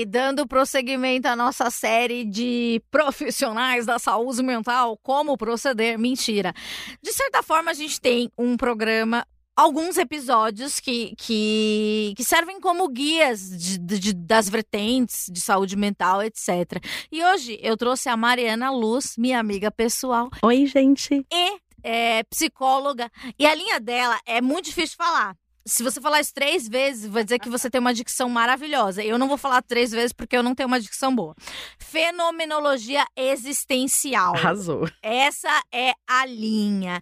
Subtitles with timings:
[0.00, 5.98] e dando prosseguimento à nossa série de profissionais da saúde mental, como proceder.
[5.98, 6.54] Mentira.
[7.02, 12.88] De certa forma, a gente tem um programa alguns episódios que, que, que servem como
[12.88, 16.82] guias de, de, das vertentes de saúde mental, etc.
[17.12, 20.30] E hoje eu trouxe a Mariana Luz, minha amiga pessoal.
[20.42, 21.26] Oi, gente.
[21.30, 23.10] E é, psicóloga.
[23.38, 25.36] E a linha dela é muito difícil de falar
[25.70, 29.04] se você falar isso três vezes, vai dizer que você tem uma dicção maravilhosa.
[29.04, 31.34] Eu não vou falar três vezes porque eu não tenho uma dicção boa.
[31.78, 34.34] Fenomenologia existencial.
[34.34, 34.88] Arrasou.
[35.00, 37.00] Essa é a linha.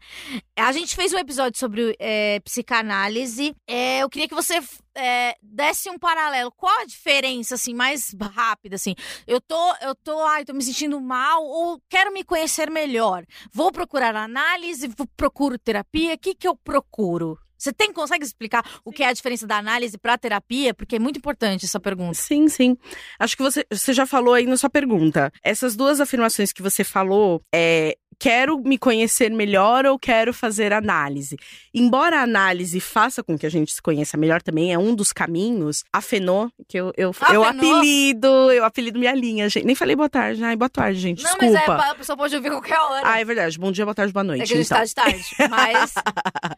[0.55, 3.57] A gente fez um episódio sobre é, psicanálise.
[3.67, 4.61] É, eu queria que você
[4.95, 6.53] é, desse um paralelo.
[6.53, 8.95] Qual a diferença, assim, mais rápida, assim?
[9.27, 13.25] Eu tô, eu tô, ai, tô me sentindo mal ou quero me conhecer melhor?
[13.51, 17.39] Vou procurar análise, procuro terapia, o que que eu procuro?
[17.59, 20.73] Você tem consegue explicar o que é a diferença da análise para a terapia?
[20.73, 22.15] Porque é muito importante essa pergunta.
[22.15, 22.77] Sim, sim.
[23.19, 25.33] Acho que você, você já falou aí na sua pergunta.
[25.43, 31.37] Essas duas afirmações que você falou, é, quero me conhecer melhor ou quero fazer análise.
[31.73, 35.13] Embora a análise faça com que a gente se conheça melhor também, é um dos
[35.13, 35.85] caminhos.
[35.93, 39.65] A Fenô, que eu, eu, eu apelido, eu apelido minha linha, gente.
[39.65, 41.23] Nem falei boa tarde, ai, boa tarde, gente.
[41.23, 41.67] Não, Desculpa.
[41.67, 43.03] mas é, a pessoa pode ouvir qualquer hora.
[43.05, 43.59] Ah, é verdade.
[43.59, 44.43] Bom dia, boa tarde, boa noite.
[44.43, 44.79] É que a gente então.
[44.79, 45.95] tá de tarde, mas.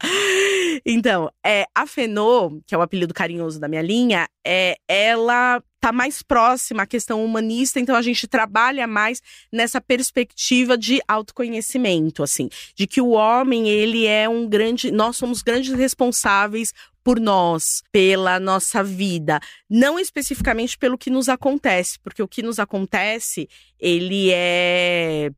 [0.87, 5.91] então, é, a Fenô, que é o apelido carinhoso da minha linha, é, ela tá
[5.91, 12.49] mais próxima à questão humanista, então a gente trabalha mais nessa perspectiva de autoconhecimento, assim,
[12.75, 16.73] de que o homem, ele é um grande, nós somos grandes responsáveis
[17.03, 22.59] por nós, pela nossa vida, não especificamente pelo que nos acontece, porque o que nos
[22.59, 23.49] acontece,
[23.81, 25.31] ele é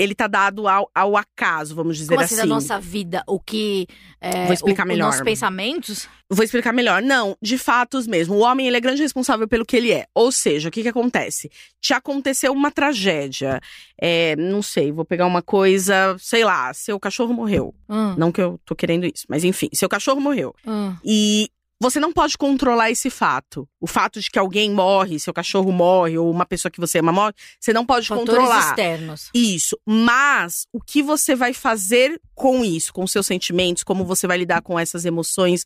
[0.00, 2.34] ele tá dado ao, ao acaso, vamos dizer Como assim.
[2.34, 3.86] assim da nossa vida, o que
[4.18, 5.08] é, Vou explicar o, melhor.
[5.08, 6.08] Os nossos pensamentos?
[6.30, 7.02] Vou explicar melhor.
[7.02, 8.34] Não, de fatos mesmo.
[8.34, 10.06] O homem ele é grande responsável pelo que ele é.
[10.14, 11.50] Ou seja, o que que acontece?
[11.82, 13.60] Te aconteceu uma tragédia.
[14.00, 17.74] É, não sei, vou pegar uma coisa, sei lá, seu cachorro morreu.
[17.86, 18.14] Hum.
[18.16, 20.54] Não que eu tô querendo isso, mas enfim, seu cachorro morreu.
[20.66, 20.96] Hum.
[21.04, 21.50] E
[21.80, 23.66] você não pode controlar esse fato.
[23.80, 27.10] O fato de que alguém morre, seu cachorro morre, ou uma pessoa que você ama
[27.10, 28.68] morre, você não pode Fatores controlar.
[28.68, 29.30] externos.
[29.34, 29.78] Isso.
[29.86, 34.60] Mas o que você vai fazer com isso, com seus sentimentos, como você vai lidar
[34.60, 35.64] com essas emoções,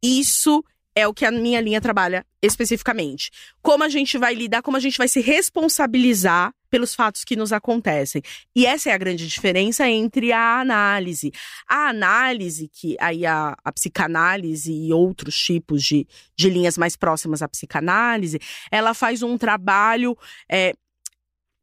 [0.00, 0.64] isso
[0.94, 3.30] é o que a minha linha trabalha especificamente.
[3.60, 7.52] Como a gente vai lidar, como a gente vai se responsabilizar pelos fatos que nos
[7.52, 8.22] acontecem.
[8.54, 11.32] E essa é a grande diferença entre a análise.
[11.68, 17.42] A análise, que aí a, a psicanálise e outros tipos de, de linhas mais próximas
[17.42, 18.38] à psicanálise,
[18.70, 20.16] ela faz um trabalho.
[20.50, 20.74] É,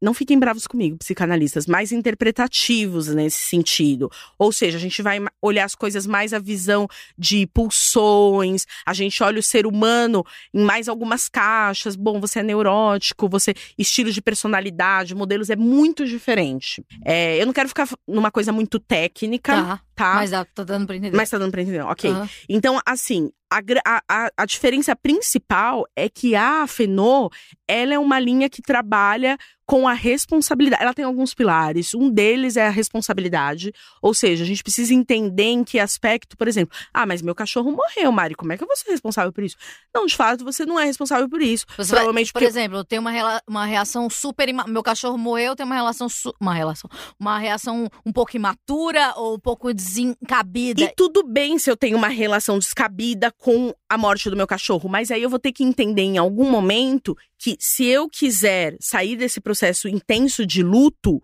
[0.00, 4.10] não fiquem bravos comigo, psicanalistas, mais interpretativos nesse sentido.
[4.38, 6.86] Ou seja, a gente vai olhar as coisas mais a visão
[7.16, 11.96] de pulsões, a gente olha o ser humano em mais algumas caixas.
[11.96, 13.54] Bom, você é neurótico, você.
[13.78, 16.84] estilos de personalidade, modelos é muito diferente.
[17.04, 19.52] É, eu não quero ficar numa coisa muito técnica.
[19.52, 19.85] Tá.
[19.96, 20.14] Tá.
[20.16, 21.16] Mas tá dando pra entender.
[21.16, 22.10] Mas tá dando pra entender, ok.
[22.12, 22.28] Uhum.
[22.50, 27.30] Então, assim, a, a, a diferença principal é que a Fenô,
[27.66, 30.82] ela é uma linha que trabalha com a responsabilidade.
[30.82, 31.92] Ela tem alguns pilares.
[31.92, 33.72] Um deles é a responsabilidade.
[34.00, 37.72] Ou seja, a gente precisa entender em que aspecto, por exemplo, ah, mas meu cachorro
[37.72, 39.56] morreu, Mari, como é que eu vou ser responsável por isso?
[39.92, 41.66] Não, de fato, você não é responsável por isso.
[41.76, 42.58] Você Provavelmente vai, por porque...
[42.58, 44.52] exemplo, eu tenho uma, rela uma reação super.
[44.68, 46.06] Meu cachorro morreu, eu tenho uma relação.
[46.40, 46.88] Uma relação.
[47.18, 50.82] Uma reação um pouco imatura ou um pouco desencabida.
[50.82, 54.88] E tudo bem se eu tenho uma relação descabida com a morte do meu cachorro,
[54.88, 59.16] mas aí eu vou ter que entender em algum momento que se eu quiser sair
[59.16, 61.22] desse processo intenso de luto,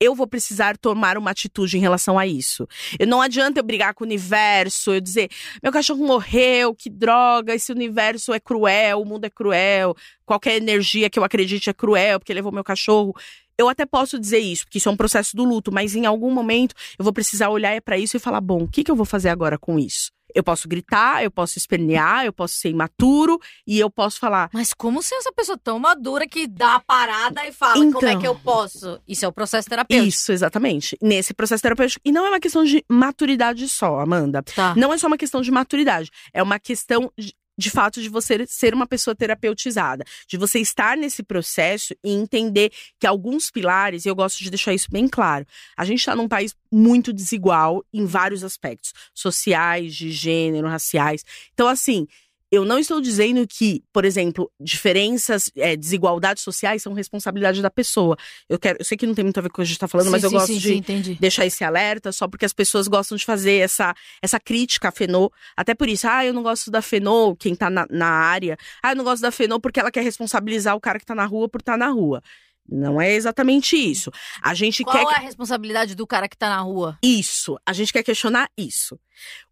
[0.00, 2.66] eu vou precisar tomar uma atitude em relação a isso.
[2.98, 5.30] Eu não adianta eu brigar com o universo, eu dizer,
[5.62, 9.96] meu cachorro morreu, que droga, esse universo é cruel, o mundo é cruel,
[10.26, 13.14] qualquer energia que eu acredite é cruel porque levou meu cachorro.
[13.58, 16.30] Eu até posso dizer isso, porque isso é um processo do luto, mas em algum
[16.30, 19.06] momento eu vou precisar olhar para isso e falar: bom, o que, que eu vou
[19.06, 20.10] fazer agora com isso?
[20.34, 24.50] Eu posso gritar, eu posso espernear, eu posso ser imaturo e eu posso falar.
[24.52, 28.00] Mas como ser essa pessoa tão madura que dá a parada e fala Então.
[28.00, 29.00] como é que eu posso?
[29.06, 30.08] Isso é o processo terapêutico.
[30.08, 30.98] Isso, exatamente.
[31.00, 32.00] Nesse processo terapêutico.
[32.04, 34.42] E não é uma questão de maturidade só, Amanda.
[34.42, 34.74] Tá.
[34.74, 36.10] Não é só uma questão de maturidade.
[36.32, 37.12] É uma questão.
[37.56, 42.72] De, fato de você ser uma pessoa terapeutizada, de você estar nesse processo e entender
[42.98, 45.46] que alguns pilares, e eu gosto de deixar isso bem claro,
[45.76, 51.24] a gente está num país muito desigual em vários aspectos, sociais, de gênero, raciais.
[51.52, 52.06] Então, assim,
[52.54, 58.16] eu não estou dizendo que, por exemplo, diferenças, é, desigualdades sociais são responsabilidade da pessoa.
[58.48, 59.74] Eu quero, eu sei que não tem muito a ver com o que a gente
[59.74, 62.52] está falando, Sim, mas eu sim, gosto sim, de deixar esse alerta só porque as
[62.52, 65.30] pessoas gostam de fazer essa, essa crítica à Fenô.
[65.56, 68.56] Até por isso, ah, eu não gosto da Fenô, quem tá na, na área.
[68.82, 71.24] Ah, eu não gosto da Fenô porque ela quer responsabilizar o cara que tá na
[71.24, 72.22] rua por estar tá na rua.
[72.68, 74.10] Não é exatamente isso.
[74.42, 75.14] A gente Qual quer.
[75.14, 76.98] é a responsabilidade do cara que tá na rua?
[77.02, 77.58] Isso.
[77.66, 78.98] A gente quer questionar isso.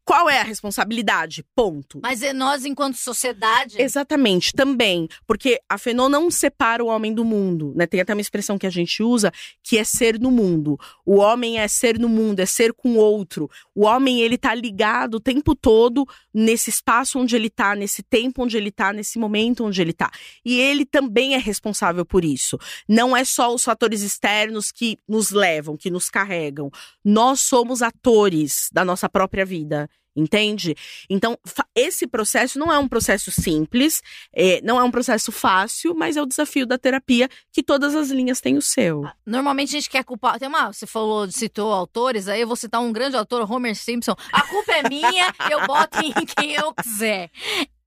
[0.05, 1.45] Qual é a responsabilidade?
[1.55, 2.01] Ponto.
[2.03, 3.81] Mas é nós, enquanto sociedade.
[3.81, 5.09] Exatamente, também.
[5.27, 7.87] Porque a Fenô não separa o homem do mundo, né?
[7.87, 9.33] Tem até uma expressão que a gente usa
[9.63, 10.77] que é ser no mundo.
[11.07, 13.49] O homem é ser no mundo, é ser com o outro.
[13.75, 16.05] O homem, ele tá ligado o tempo todo
[16.35, 20.11] nesse espaço onde ele tá, nesse tempo onde ele tá, nesse momento onde ele tá.
[20.45, 22.59] E ele também é responsável por isso.
[22.89, 26.73] Não é só os fatores externos que nos levam, que nos carregam.
[27.05, 29.89] Nós somos atores da nossa própria vida.
[30.15, 30.75] Entende?
[31.09, 31.39] Então,
[31.75, 34.03] esse processo não é um processo simples,
[34.35, 38.11] é, não é um processo fácil, mas é o desafio da terapia que todas as
[38.11, 39.05] linhas têm o seu.
[39.25, 40.39] Normalmente a gente quer culpar.
[40.39, 44.15] Tem uma, você falou, citou autores, aí eu vou citar um grande autor, Homer Simpson.
[44.31, 47.31] A culpa é minha, eu boto em quem eu quiser.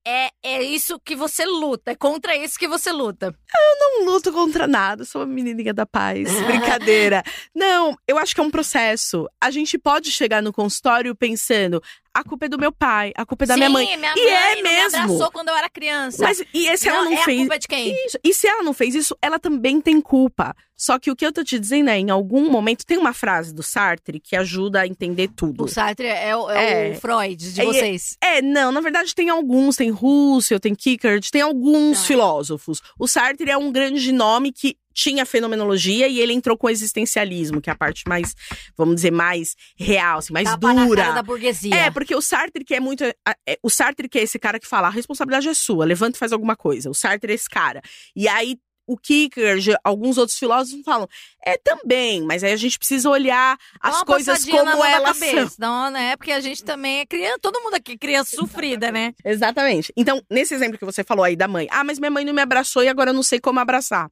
[0.08, 3.28] É, é isso que você luta, é contra isso que você luta.
[3.28, 6.30] Eu não luto contra nada, sou uma menininha da paz.
[6.46, 7.24] Brincadeira.
[7.56, 9.28] Não, eu acho que é um processo.
[9.42, 11.82] A gente pode chegar no consultório pensando,
[12.16, 13.86] a culpa é do meu pai, a culpa é da Sim, minha mãe.
[13.98, 14.98] Minha e mãe é mesmo.
[14.98, 16.24] Me abraçou quando eu era criança.
[16.24, 17.38] Mas e se ela não é fez?
[17.38, 18.06] A culpa é de quem?
[18.06, 18.18] Isso.
[18.24, 20.56] E se ela não fez isso, ela também tem culpa.
[20.78, 23.54] Só que o que eu tô te dizendo é, em algum momento, tem uma frase
[23.54, 25.64] do Sartre que ajuda a entender tudo.
[25.64, 26.92] O Sartre é o, é É.
[26.92, 28.18] o Freud de É, vocês.
[28.22, 32.06] É, não, na verdade tem alguns, tem Russell, tem Kierkegaard, tem alguns Tá.
[32.08, 32.82] filósofos.
[33.00, 37.62] O Sartre é um grande nome que tinha fenomenologia e ele entrou com o existencialismo,
[37.62, 38.34] que é a parte mais,
[38.78, 41.12] vamos dizer, mais real, assim, mais Tapa dura.
[41.12, 41.76] da burguesia.
[41.76, 43.04] É, porque o Sartre que é muito.
[43.04, 43.16] é,
[43.62, 46.32] O Sartre que é esse cara que fala, a responsabilidade é sua, levanta e faz
[46.32, 46.90] alguma coisa.
[46.90, 47.82] O Sartre é esse cara.
[48.16, 48.58] E aí.
[48.88, 51.08] O Kierkegaard, alguns outros filósofos falam,
[51.44, 55.50] é também, mas aí a gente precisa olhar Dá as coisas como elas cabeça.
[55.50, 55.76] são.
[55.76, 56.16] Uma, né?
[56.16, 57.40] Porque a gente também é criança.
[57.42, 59.14] Todo mundo aqui é criança sofrida, né?
[59.24, 59.92] Exatamente.
[59.96, 62.42] Então, nesse exemplo que você falou aí da mãe, ah, mas minha mãe não me
[62.42, 64.10] abraçou e agora eu não sei como abraçar.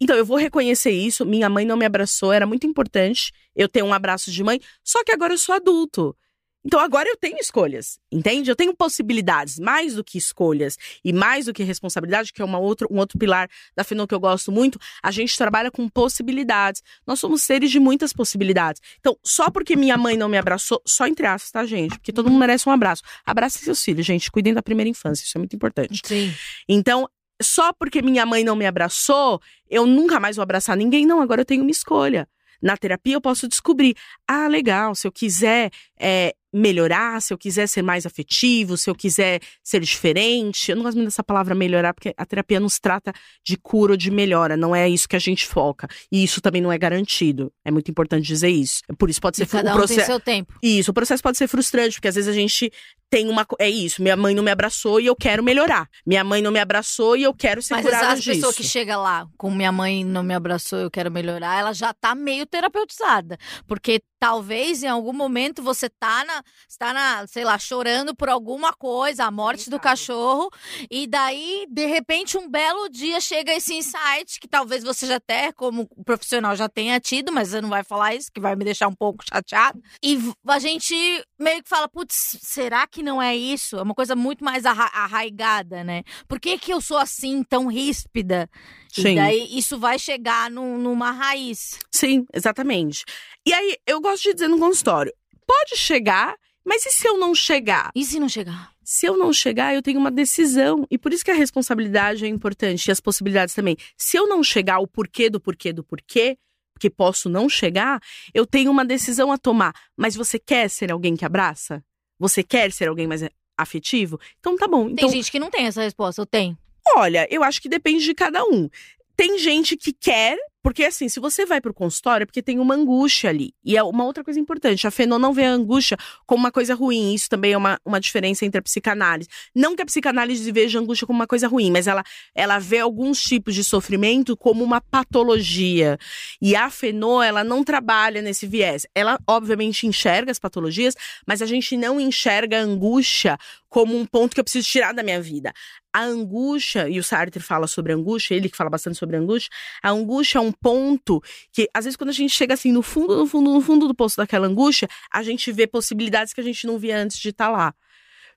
[0.00, 1.24] Então, eu vou reconhecer isso.
[1.24, 5.04] Minha mãe não me abraçou, era muito importante eu ter um abraço de mãe, só
[5.04, 6.16] que agora eu sou adulto.
[6.64, 8.50] Então agora eu tenho escolhas, entende?
[8.50, 12.58] Eu tenho possibilidades, mais do que escolhas e mais do que responsabilidade, que é uma
[12.58, 14.78] outro, um outro pilar da Fenô que eu gosto muito.
[15.02, 16.82] A gente trabalha com possibilidades.
[17.06, 18.80] Nós somos seres de muitas possibilidades.
[18.98, 21.98] Então, só porque minha mãe não me abraçou, só entre aspas, tá, gente?
[21.98, 23.02] Porque todo mundo merece um abraço.
[23.26, 24.30] Abracem seus filhos, gente.
[24.30, 26.00] Cuidem da primeira infância, isso é muito importante.
[26.04, 26.32] Sim.
[26.66, 27.08] Então,
[27.42, 31.04] só porque minha mãe não me abraçou, eu nunca mais vou abraçar ninguém.
[31.04, 32.28] Não, agora eu tenho uma escolha.
[32.62, 33.94] Na terapia eu posso descobrir,
[34.26, 38.94] ah, legal, se eu quiser é, melhorar, se eu quiser ser mais afetivo, se eu
[38.94, 40.70] quiser ser diferente.
[40.70, 43.12] Eu não gosto muito dessa palavra melhorar, porque a terapia nos trata
[43.44, 45.88] de cura ou de melhora, não é isso que a gente foca.
[46.12, 47.52] E isso também não é garantido.
[47.64, 48.80] É muito importante dizer isso.
[48.98, 50.06] Por isso pode ser E cada o um tem processo.
[50.06, 50.54] seu tempo.
[50.62, 52.70] Isso, o processo pode ser frustrante, porque às vezes a gente
[53.10, 53.46] tem uma.
[53.58, 55.88] É isso, minha mãe não me abraçou e eu quero melhorar.
[56.06, 58.36] Minha mãe não me abraçou e eu quero ser Mas curada as disso.
[58.36, 61.92] pessoas que chegam lá, com minha mãe não me abraçou, eu quero melhorar, ela já
[61.92, 63.38] tá meio terapeutizada.
[63.66, 68.72] Porque talvez em algum momento você tá na, está na, sei lá, chorando por alguma
[68.72, 70.50] coisa, a morte do cachorro,
[70.90, 75.52] e daí, de repente, um belo dia chega esse insight que talvez você já até,
[75.52, 78.88] como profissional, já tenha tido, mas você não vai falar isso, que vai me deixar
[78.88, 79.80] um pouco chateado.
[80.02, 80.94] E a gente
[81.38, 83.76] meio que fala, putz, será que não é isso?
[83.76, 86.02] É uma coisa muito mais arra- arraigada, né?
[86.26, 88.50] Por que, que eu sou assim, tão ríspida?
[88.92, 89.12] Sim.
[89.12, 91.78] E daí isso vai chegar num- numa raiz.
[91.92, 93.04] Sim, exatamente.
[93.46, 95.12] E aí, eu gosto de dizer no consultório:
[95.46, 96.34] pode chegar,
[96.64, 97.90] mas e se eu não chegar?
[97.94, 98.72] E se não chegar?
[98.82, 100.86] Se eu não chegar, eu tenho uma decisão.
[100.90, 103.76] E por isso que a responsabilidade é importante e as possibilidades também.
[103.96, 106.36] Se eu não chegar, o porquê do porquê do porquê,
[106.74, 107.98] porque posso não chegar,
[108.34, 109.72] eu tenho uma decisão a tomar.
[109.96, 111.82] Mas você quer ser alguém que abraça?
[112.24, 113.22] Você quer ser alguém mais
[113.54, 114.18] afetivo?
[114.40, 114.84] Então tá bom.
[114.86, 116.56] Tem Então, gente que não tem essa resposta, eu tenho.
[116.96, 118.66] Olha, eu acho que depende de cada um.
[119.14, 122.74] Tem gente que quer, porque assim, se você vai pro consultório, é porque tem uma
[122.74, 123.52] angústia ali.
[123.62, 125.94] E é uma outra coisa importante, a Fenô não vê a angústia
[126.26, 127.12] como uma coisa ruim.
[127.12, 129.28] Isso também é uma, uma diferença entre a psicanálise.
[129.54, 132.02] Não que a psicanálise veja a angústia como uma coisa ruim, mas ela,
[132.34, 135.98] ela vê alguns tipos de sofrimento como uma patologia.
[136.40, 138.86] E a Fenô, ela não trabalha nesse viés.
[138.94, 140.94] Ela, obviamente, enxerga as patologias,
[141.26, 143.36] mas a gente não enxerga a angústia
[143.74, 145.52] como um ponto que eu preciso tirar da minha vida.
[145.92, 149.50] A angústia, e o Sartre fala sobre angústia, ele que fala bastante sobre angústia,
[149.82, 151.20] a angústia é um ponto
[151.52, 153.94] que, às vezes, quando a gente chega assim no fundo, no fundo, no fundo do
[153.94, 157.50] poço daquela angústia, a gente vê possibilidades que a gente não via antes de estar
[157.50, 157.74] lá.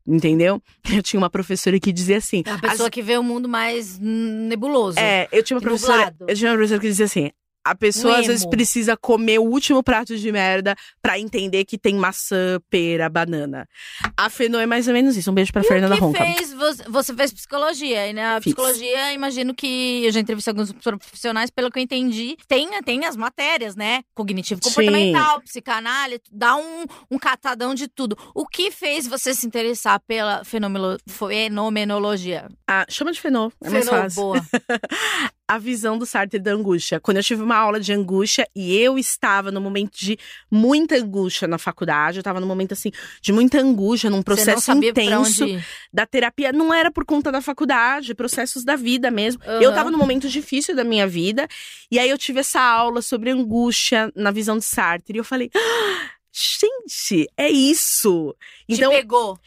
[0.07, 0.59] Entendeu?
[0.91, 2.41] Eu tinha uma professora que dizia assim.
[2.43, 4.97] É a pessoa as- que vê o mundo mais nebuloso.
[4.97, 5.97] É, eu tinha uma professora.
[5.97, 6.25] nublado.
[6.27, 7.29] Eu tinha uma professora que dizia assim:
[7.69, 11.77] a pessoa Um às vezes precisa comer o último prato de merda pra entender que
[11.77, 13.67] tem maçã, pera, banana.
[14.15, 15.29] A Fenô é mais ou menos isso.
[15.31, 16.23] Um beijo pra Fernanda que Ronca.
[16.23, 16.53] fez,
[16.87, 18.53] você, fez psicologia, e na Fiz.
[18.53, 23.15] psicologia, imagino que eu já entrevistei alguns profissionais, pelo que eu entendi, tem, tem as
[23.15, 24.01] matérias, né?
[24.15, 24.69] Cognitivo Sim.
[24.69, 28.17] comportamental, psicanálise, dá um, um catadão de tudo.
[28.33, 32.47] O que fez você se interessar pela fenomeno- fenomenologia?
[32.67, 34.21] Ah, chama de Fenô, é mais Fenô, fácil.
[34.21, 34.45] boa.
[35.47, 36.99] a visão do Sartre da angústia.
[36.99, 40.17] Quando eu tive uma aula de angústia e eu estava no momento de
[40.51, 45.45] muita angústia na faculdade, eu estava num momento assim de muita angústia, num processo intenso
[45.93, 46.51] da terapia.
[46.51, 49.41] Não era por conta da faculdade, processos da vida mesmo.
[49.45, 49.61] Aham.
[49.61, 51.47] Eu estava num momento difícil da minha vida
[51.89, 55.49] e aí eu tive essa aula sobre angústia na visão de Sartre e eu falei,
[55.55, 58.35] "Ah, gente, é isso.
[58.67, 59.39] Então Te pegou.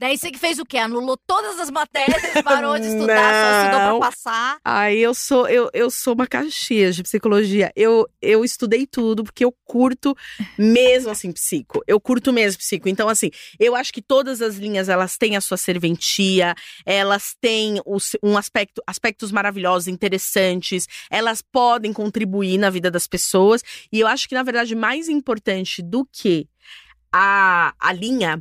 [0.00, 0.78] Daí você que fez o quê?
[0.78, 4.58] Anulou todas as matérias, parou de estudar, só estudou pra passar.
[4.64, 7.70] Ai, eu sou eu, eu sou uma caxias de psicologia.
[7.76, 10.16] Eu, eu estudei tudo porque eu curto
[10.56, 11.82] mesmo assim psico.
[11.86, 12.88] Eu curto mesmo psico.
[12.88, 16.54] Então assim, eu acho que todas as linhas elas têm a sua serventia,
[16.86, 23.62] elas têm os- um aspecto aspectos maravilhosos, interessantes, elas podem contribuir na vida das pessoas
[23.92, 26.48] e eu acho que na verdade mais importante do que
[27.12, 28.40] a, a linha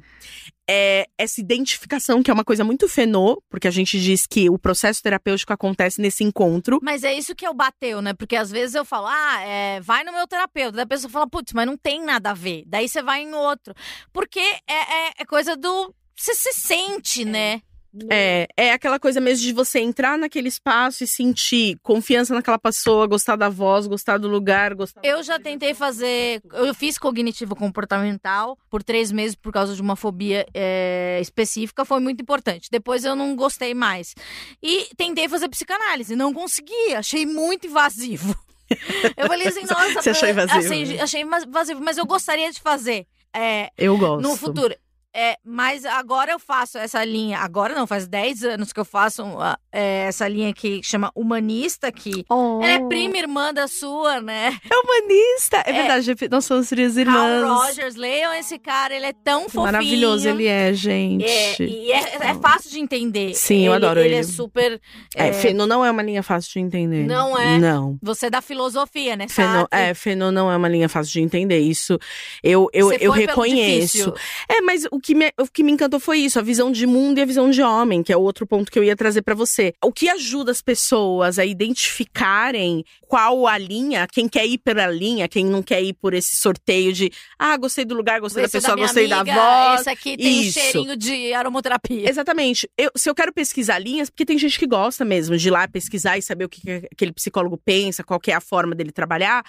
[0.72, 4.60] é essa identificação, que é uma coisa muito fenô, porque a gente diz que o
[4.60, 6.80] processo terapêutico acontece nesse encontro.
[6.84, 8.14] Mas é isso que eu bateu, né?
[8.14, 10.74] Porque às vezes eu falo, ah, é, vai no meu terapeuta.
[10.74, 12.64] Daí a pessoa fala, putz, mas não tem nada a ver.
[12.68, 13.74] Daí você vai em outro.
[14.14, 15.92] Porque é, é, é coisa do.
[16.16, 17.62] Você se sente, né?
[18.10, 23.08] É, é aquela coisa mesmo de você entrar naquele espaço e sentir confiança naquela pessoa,
[23.08, 25.02] gostar da voz, gostar do lugar, gostar.
[25.04, 26.42] Eu já tentei fazer.
[26.54, 31.84] Eu fiz cognitivo comportamental por três meses por causa de uma fobia é, específica.
[31.84, 32.70] Foi muito importante.
[32.72, 34.14] Depois eu não gostei mais.
[34.62, 36.16] E tentei fazer psicanálise.
[36.16, 36.94] Não consegui.
[36.96, 38.36] Achei muito invasivo.
[39.18, 40.02] Eu falei assim, nossa.
[40.02, 41.02] Você achou invasivo, Assim, né?
[41.02, 43.08] achei invasivo, mas eu gostaria de fazer.
[43.36, 44.22] É, Eu gosto.
[44.22, 44.76] no futuro.
[45.16, 47.40] É, mas agora eu faço essa linha.
[47.40, 51.92] Agora não, faz 10 anos que eu faço uma- é, essa linha que chama humanista,
[51.92, 54.56] que Oh, ela é prima irmã da sua, né?
[54.70, 55.58] é humanista.
[55.66, 55.74] É, É.
[55.74, 57.68] verdade, nós somos três Carl irmãs.
[57.68, 59.64] Rogers, leiam esse cara, ele é tão fofinho.
[59.64, 61.26] Maravilhoso ele é, gente.
[61.26, 61.98] É, e é,
[62.30, 63.34] é fácil de entender.
[63.34, 64.24] Sim, eu adoro Ele é ele.
[64.28, 64.80] super.
[65.16, 67.08] É, é, Fenô não é uma linha fácil de entender.
[67.08, 67.58] Não é?
[67.58, 67.98] Não.
[68.02, 69.28] Você é da filosofia, né?
[69.28, 69.68] Sartre?
[69.72, 71.60] é, Fenô não é uma linha fácil de entender.
[71.60, 71.98] Isso
[72.44, 74.14] eu, eu, Você eu reconheço.
[74.48, 77.18] É, mas o que, me, o que me encantou foi isso, a visão de mundo
[77.18, 79.36] e a visão de homem, que é o outro ponto que eu ia trazer pra
[79.36, 79.74] você.
[79.84, 85.28] O que ajuda as pessoas a identificarem qual a linha, quem quer ir pela linha,
[85.28, 88.60] quem não quer ir por esse sorteio de, ah, gostei do lugar, gostei Esse da
[88.60, 89.82] pessoa, minha gostei amiga, da voz.
[89.82, 90.60] Esse aqui tem Isso.
[90.60, 92.10] cheirinho de aromoterapia.
[92.10, 92.70] Exatamente.
[92.78, 95.68] Eu- se eu quero pesquisar linhas, porque tem gente que gosta mesmo de ir lá
[95.68, 98.92] pesquisar e saber o que, que aquele psicólogo pensa, qual que é a forma dele
[98.92, 99.44] trabalhar,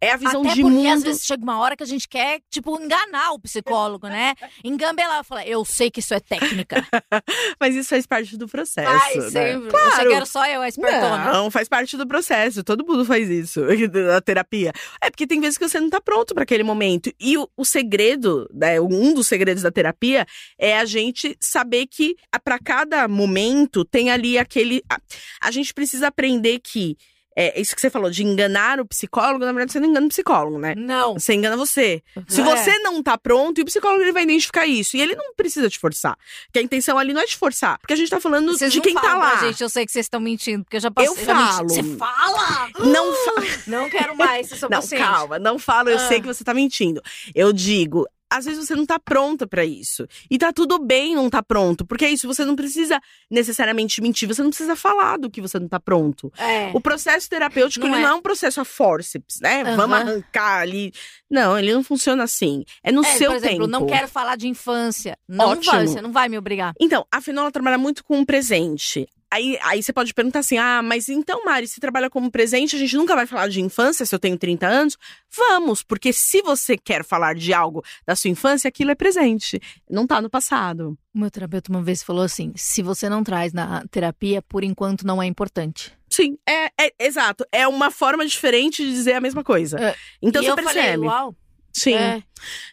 [0.00, 0.88] é a visão Até de porque mundo.
[0.88, 4.34] às vezes chega uma hora que a gente quer, tipo, enganar o psicólogo, né?
[4.64, 6.86] Engambelar, falar, eu sei que isso é técnica.
[7.60, 8.90] Mas isso faz parte do processo.
[8.90, 9.30] Ai, né?
[9.30, 9.70] sempre.
[9.70, 9.88] Claro.
[9.88, 11.32] achei que era só eu, a espertona.
[11.32, 12.64] Não, faz parte do processo.
[12.64, 13.60] Todo mundo faz isso
[13.92, 14.72] da terapia.
[15.02, 17.12] É porque tem vezes que você não tá pronto para aquele momento.
[17.20, 20.26] E o, o segredo, né, um dos segredos da terapia
[20.58, 24.82] é a gente saber que para cada momento tem ali aquele.
[24.88, 24.98] A,
[25.42, 26.96] a gente precisa aprender que.
[27.36, 30.08] É isso que você falou, de enganar o psicólogo, na verdade você não engana o
[30.08, 30.74] psicólogo, né?
[30.76, 31.14] Não.
[31.14, 32.02] Você engana você.
[32.28, 32.44] Se É.
[32.44, 34.96] você não tá pronto, e o psicólogo ele vai identificar isso.
[34.96, 36.18] E ele não precisa te forçar.
[36.46, 37.78] Porque a intenção ali não é te forçar.
[37.78, 39.36] Porque a gente tá falando Vocês de quem tá pra lá.
[39.36, 41.10] gente, eu sei que vocês estão mentindo, porque eu já passei.
[41.10, 41.68] Eu falo.
[41.68, 42.68] Você fala?
[42.80, 43.32] Não fa...
[43.66, 45.00] Não quero mais, se sou Não, paciente.
[45.02, 46.08] calma, não falo, eu Ah.
[46.08, 47.00] sei que você tá mentindo.
[47.34, 50.06] Eu digo, às vezes você não tá pronta pra isso.
[50.30, 54.28] E tá tudo bem não tá pronto, porque é isso, você não precisa necessariamente mentir,
[54.28, 56.32] você não precisa falar do que você não tá pronto.
[56.38, 56.70] É.
[56.74, 58.02] O processo terapêutico, Não é.
[58.02, 59.62] não é um processo a forceps, né?
[59.62, 59.76] Aham.
[59.76, 60.92] Vamos arrancar ali.
[61.30, 62.64] Não, ele não funciona assim.
[62.82, 63.66] É no É, seu por exemplo, tempo.
[63.68, 65.16] não quero falar de infância.
[65.28, 65.72] Não Ótimo.
[65.72, 66.72] vai, você não vai me obrigar.
[66.80, 69.08] Então, afinal, ela trabalha muito com o presente.
[69.32, 72.78] Aí, aí você pode perguntar assim: ah, mas então, Mari, se trabalha como presente, a
[72.78, 74.98] gente nunca vai falar de infância se eu tenho 30 anos?
[75.36, 79.60] Vamos, porque se você quer falar de algo da sua infância, aquilo é presente.
[79.88, 80.98] Não tá no passado.
[81.14, 85.06] O meu terapeuta uma vez falou assim: se você não traz na terapia, por enquanto
[85.06, 85.92] não é importante.
[86.08, 87.46] Sim, é, é exato.
[87.52, 89.78] É uma forma diferente de dizer a mesma coisa.
[89.78, 89.94] É.
[90.20, 90.80] Então e você eu percebe.
[90.80, 91.36] falei, uau.
[91.72, 91.94] Sim.
[91.94, 92.22] É.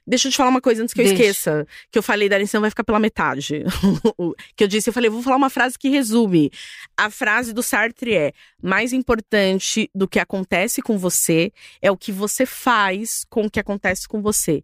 [0.05, 1.21] Deixa eu te falar uma coisa antes que eu Deixa.
[1.21, 1.67] esqueça.
[1.91, 3.63] Que eu falei da lição vai ficar pela metade.
[4.55, 6.51] Que eu disse, eu falei, vou falar uma frase que resume.
[6.95, 11.51] A frase do Sartre é: mais importante do que acontece com você
[11.81, 14.63] é o que você faz com o que acontece com você.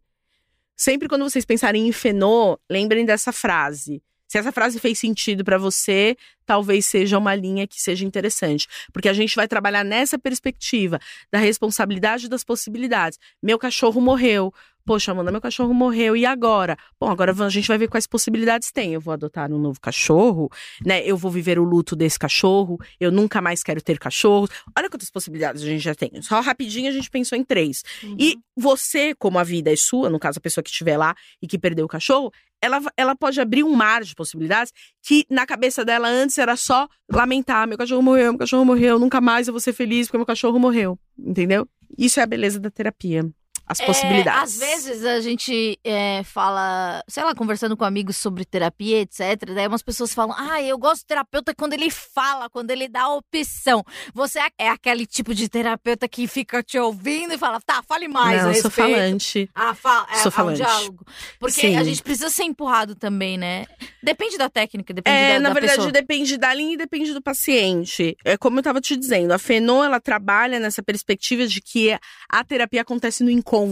[0.76, 4.02] Sempre quando vocês pensarem em Fenô, lembrem dessa frase.
[4.34, 9.08] Se essa frase fez sentido pra você, talvez seja uma linha que seja interessante, porque
[9.08, 11.00] a gente vai trabalhar nessa perspectiva
[11.32, 13.20] da responsabilidade das possibilidades.
[13.44, 14.52] Meu cachorro morreu.
[14.86, 16.18] Poxa, Amanda, meu cachorro morreu.
[16.18, 16.76] E agora?
[17.00, 18.94] Bom, agora a gente vai ver quais possibilidades tem.
[18.94, 20.50] Eu vou adotar um novo cachorro,
[20.84, 21.02] né?
[21.06, 22.78] Eu vou viver o luto desse cachorro.
[23.00, 24.50] Eu nunca mais quero ter cachorros.
[24.78, 26.22] Olha quantas possibilidades a gente já tem.
[26.22, 27.84] Só rapidinho a gente pensou em três.
[28.20, 31.48] E você, como a vida é sua, no caso a pessoa que estiver lá e
[31.48, 32.30] que perdeu o cachorro,
[32.64, 36.88] ela, ela pode abrir um mar de possibilidades que na cabeça dela antes era só
[37.12, 40.26] lamentar: meu cachorro morreu, meu cachorro morreu, nunca mais eu vou ser feliz porque meu
[40.26, 40.98] cachorro morreu.
[41.20, 41.68] Entendeu?
[41.98, 43.30] Isso é a beleza da terapia.
[43.74, 44.54] As É, possibilidades.
[44.54, 49.52] às vezes a gente é, fala, sei lá, conversando com amigos sobre terapia, etc.
[49.54, 53.04] Daí umas pessoas falam, ah, eu gosto do terapeuta quando ele fala, quando ele dá
[53.04, 53.84] a opção.
[54.14, 58.08] Você é- é aquele tipo de terapeuta que fica te ouvindo e fala, tá, fale
[58.08, 58.42] mais.
[58.44, 59.50] Não, eu sou respeito." falante.
[59.56, 60.58] Ah, fala, é, Sou um falante.
[60.58, 61.06] diálogo.
[61.40, 61.78] Porque Sim.
[61.78, 63.66] a gente precisa ser empurrado também, né?
[64.02, 65.92] Depende da técnica, depende É, da, na da verdade, pessoa.
[65.92, 68.16] depende da linha e depende do paciente.
[68.24, 71.98] É como eu tava te dizendo, a Fenô, ela trabalha nessa perspectiva de que
[72.30, 73.63] a terapia acontece no encontro,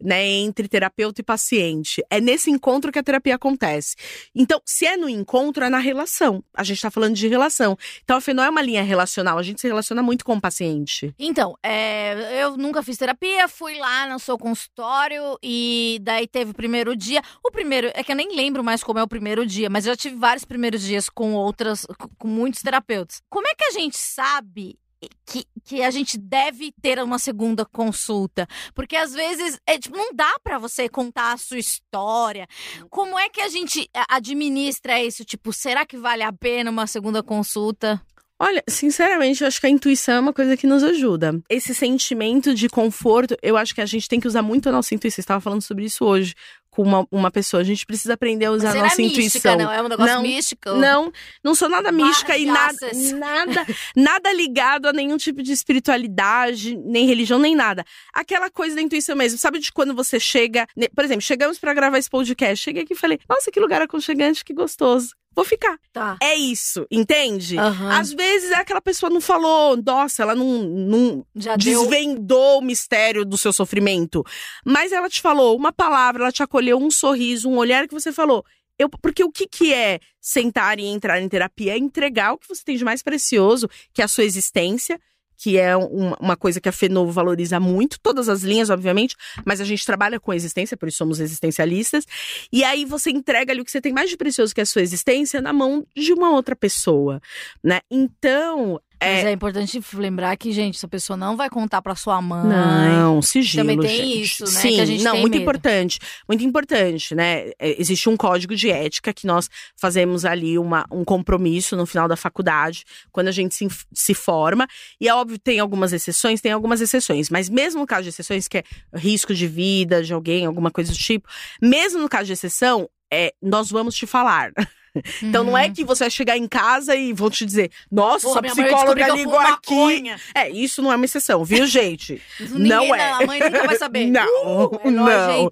[0.00, 2.04] né, entre terapeuta e paciente.
[2.10, 3.96] É nesse encontro que a terapia acontece.
[4.34, 6.42] Então, se é no encontro, é na relação.
[6.54, 7.76] A gente tá falando de relação.
[8.02, 11.14] Então, a é uma linha relacional, a gente se relaciona muito com o paciente.
[11.18, 16.54] Então, é, eu nunca fiz terapia, fui lá no seu consultório e daí teve o
[16.54, 17.22] primeiro dia.
[17.42, 19.92] O primeiro, é que eu nem lembro mais como é o primeiro dia, mas eu
[19.92, 21.86] já tive vários primeiros dias com outras,
[22.18, 23.22] com muitos terapeutas.
[23.28, 24.78] Como é que a gente sabe
[25.24, 28.46] que, que a gente deve ter uma segunda consulta?
[28.74, 32.46] Porque às vezes é, tipo, não dá pra você contar a sua história.
[32.90, 35.24] Como é que a gente é, administra isso?
[35.24, 38.00] Tipo, será que vale a pena uma segunda consulta?
[38.38, 41.40] Olha, sinceramente, eu acho que a intuição é uma coisa que nos ajuda.
[41.48, 44.94] Esse sentimento de conforto, eu acho que a gente tem que usar muito a nossa
[44.94, 45.22] intuição.
[45.22, 46.34] Eu estava falando sobre isso hoje
[46.76, 47.62] com uma, uma pessoa.
[47.62, 49.56] A gente precisa aprender a usar a nossa mística, intuição.
[49.56, 49.72] não?
[49.72, 50.70] É um negócio Não, místico?
[50.74, 51.10] Não,
[51.42, 57.06] não sou nada mística e nada, nada, nada ligado a nenhum tipo de espiritualidade, nem
[57.06, 57.82] religião, nem nada.
[58.12, 59.38] Aquela coisa da intuição mesmo.
[59.38, 62.96] Sabe de quando você chega, por exemplo, chegamos pra gravar esse podcast, cheguei aqui e
[62.96, 65.14] falei: "Nossa, que lugar aconchegante, que gostoso.
[65.36, 65.78] Vou ficar".
[65.92, 66.16] Tá.
[66.20, 67.58] É isso, entende?
[67.58, 67.92] Aham.
[67.92, 71.82] Às vezes é aquela pessoa não falou, nossa, ela não, não Já deu.
[71.82, 74.24] desvendou o mistério do seu sofrimento.
[74.64, 78.10] Mas ela te falou uma palavra, ela te acolheu um sorriso, um olhar que você
[78.10, 78.44] falou.
[78.78, 81.74] Eu, porque o que, que é sentar e entrar em terapia?
[81.74, 85.00] É entregar o que você tem de mais precioso, que é a sua existência,
[85.36, 89.60] que é um- uma coisa que a Fenovo valoriza muito, todas as linhas, obviamente, mas
[89.60, 92.04] a gente trabalha com existência, por isso somos existencialistas.
[92.52, 94.66] E aí você entrega ali o que você tem mais de precioso, que é a
[94.66, 97.20] sua existência, na mão de uma outra pessoa,
[97.62, 97.80] né?
[97.90, 102.20] Então, Mas é, é importante lembrar que, gente, essa pessoa não vai contar pra sua
[102.22, 102.48] mãe.
[102.48, 103.62] Não, sigilo.
[103.62, 104.22] Também tem gente.
[104.22, 105.42] isso, né, Sim, que a gente não, muito medo.
[105.42, 105.98] importante.
[106.28, 107.50] Muito importante, né?
[107.58, 112.08] É, Existe um código de ética que nós fazemos ali uma, um compromisso no final
[112.08, 114.66] da faculdade, quando a gente se, se forma.
[115.00, 117.28] E é óbvio, tem algumas exceções, tem algumas exceções.
[117.28, 120.90] Mas mesmo no caso de exceções, que é risco de vida de alguém, alguma coisa
[120.90, 121.28] do tipo,
[121.60, 124.52] mesmo no caso de exceção, é, nós vamos te falar.
[125.22, 128.34] Então não é que você vai chegar em casa e vão te dizer, nossa, Uhum.
[128.34, 129.74] Porra, mãe psicóloga ligou aqui.
[129.74, 130.20] maconha.
[130.34, 132.20] É, isso não é uma exceção, viu, gente?
[132.50, 133.12] Não é.
[133.12, 134.06] A mãe nunca vai saber.
[134.10, 135.50] Não, Uh, melhor, não.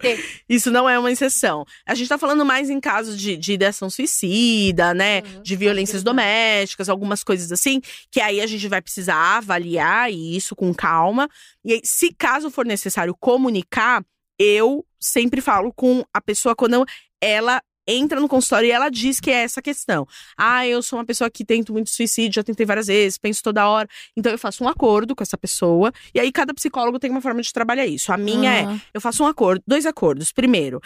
[0.49, 1.65] Isso não é uma exceção.
[1.87, 5.21] A gente tá falando mais em casos de, de ideação suicida, né?
[5.21, 10.11] Uhum, de violências pode domésticas, algumas coisas assim, que aí a gente vai precisar avaliar
[10.11, 11.29] isso com calma.
[11.65, 14.03] E aí, se caso for necessário comunicar,
[14.39, 16.85] eu sempre falo com a pessoa quando
[17.21, 20.07] ela entra no consultório e ela diz que é essa questão.
[20.37, 23.69] Ah, eu sou uma pessoa que tento muito suicídio, já tentei várias vezes, penso toda
[23.69, 23.89] hora.
[24.17, 27.43] Então eu faço um acordo com essa pessoa e aí cada psicólogo tem uma forma
[27.43, 28.13] de trabalhar isso.
[28.13, 30.33] A minha é eu faço um acordo, dois acordos.
[30.33, 30.81] Primeiro,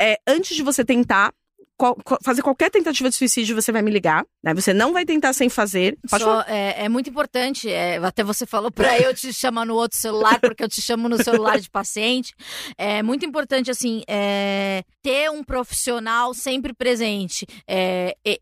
[0.00, 1.32] é, antes de você tentar
[1.80, 4.52] qual- fazer qualquer tentativa de suicídio, você vai me ligar, né?
[4.54, 5.96] Você não vai tentar sem fazer.
[6.06, 9.96] Só, é, é muito importante, é, até você falou pra eu te chamar no outro
[9.96, 12.34] celular, porque eu te chamo no celular de paciente.
[12.76, 17.46] É muito importante, assim, é, ter um profissional sempre presente.
[17.66, 18.38] É, é,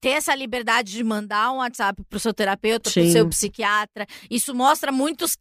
[0.00, 3.12] ter essa liberdade de mandar um WhatsApp pro seu terapeuta, pro Sim.
[3.12, 4.06] seu psiquiatra.
[4.30, 5.36] Isso mostra muitos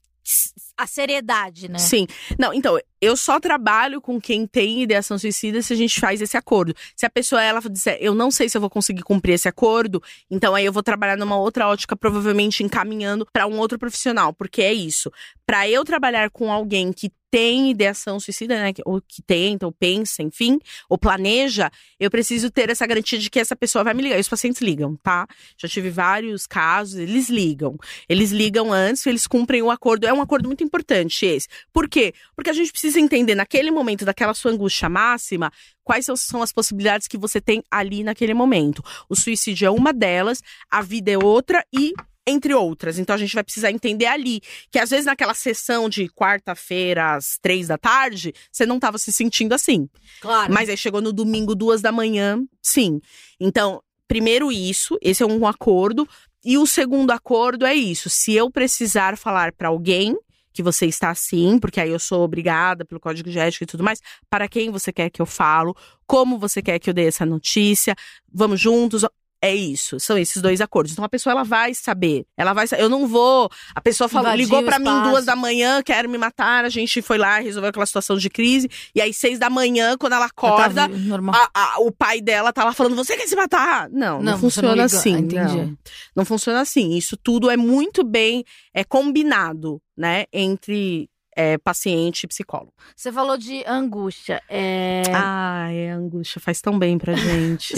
[0.78, 1.80] a seriedade, né?
[1.80, 2.06] Sim.
[2.38, 6.38] Não, então, eu só trabalho com quem tem ideação suicida se a gente faz esse
[6.38, 6.76] acordo.
[6.96, 10.02] Se a pessoa, ela disser, eu não sei se eu vou conseguir cumprir esse acordo,
[10.30, 14.62] então aí eu vou trabalhar numa outra ótica, provavelmente encaminhando para um outro profissional, porque
[14.62, 15.12] é isso.
[15.46, 20.24] Para eu trabalhar com alguém que tem ideação suicida, né, ou que tenta, ou pensa,
[20.24, 20.60] enfim,
[20.90, 24.18] ou planeja, eu preciso ter essa garantia de que essa pessoa vai me ligar.
[24.18, 25.28] E os pacientes ligam, tá?
[25.58, 27.78] Já tive vários casos, eles ligam.
[28.08, 30.08] Eles ligam antes, eles cumprem o acordo.
[30.08, 31.48] É um acordo muito importante esse.
[31.74, 32.14] Por quê?
[32.36, 35.52] Porque a gente precisa entender, naquele momento, daquela sua angústia máxima,
[35.84, 38.84] quais são as possibilidades que você tem ali naquele momento.
[39.10, 41.94] O suicídio é uma delas, a vida é outra e
[42.28, 43.00] entre outras.
[43.00, 47.40] Então a gente vai precisar entender ali que às vezes naquela sessão de quarta-feira às
[47.42, 49.88] três da tarde, você não estava se sentindo assim.
[50.20, 50.54] Claro.
[50.54, 53.00] Mas aí chegou no domingo, duas da manhã, sim.
[53.40, 56.08] Então, primeiro isso, esse é um acordo.
[56.44, 60.16] E o segundo acordo é isso: se eu precisar falar para alguém
[60.58, 63.84] que você está assim, porque aí eu sou obrigada pelo código de ética e tudo
[63.84, 65.76] mais, para quem você quer que eu falo,
[66.08, 67.96] como você quer que eu dê essa notícia,
[68.34, 69.06] vamos juntos,
[69.40, 70.92] é isso, são esses dois acordos.
[70.94, 73.48] Então a pessoa ela vai saber, ela vai, eu não vou.
[73.76, 76.66] A pessoa falou, Invadir ligou para mim duas da manhã, quer me matar.
[76.66, 78.68] A gente foi lá resolveu aquela situação de crise.
[78.96, 80.88] E aí seis da manhã, quando ela acorda,
[81.36, 83.88] a- a- o pai dela tá lá falando, você quer se matar?
[83.92, 85.16] Não, não, Não, funciona não assim.
[85.16, 85.56] Ah, entendi.
[85.58, 85.78] Não.
[86.16, 86.96] não funciona assim.
[86.98, 88.44] Isso tudo é muito bem
[88.74, 92.74] é combinado, né, entre é, paciente e psicólogo.
[92.96, 94.42] Você falou de angústia.
[94.50, 95.04] É.
[95.14, 97.76] Ai, a angústia faz tão bem pra gente.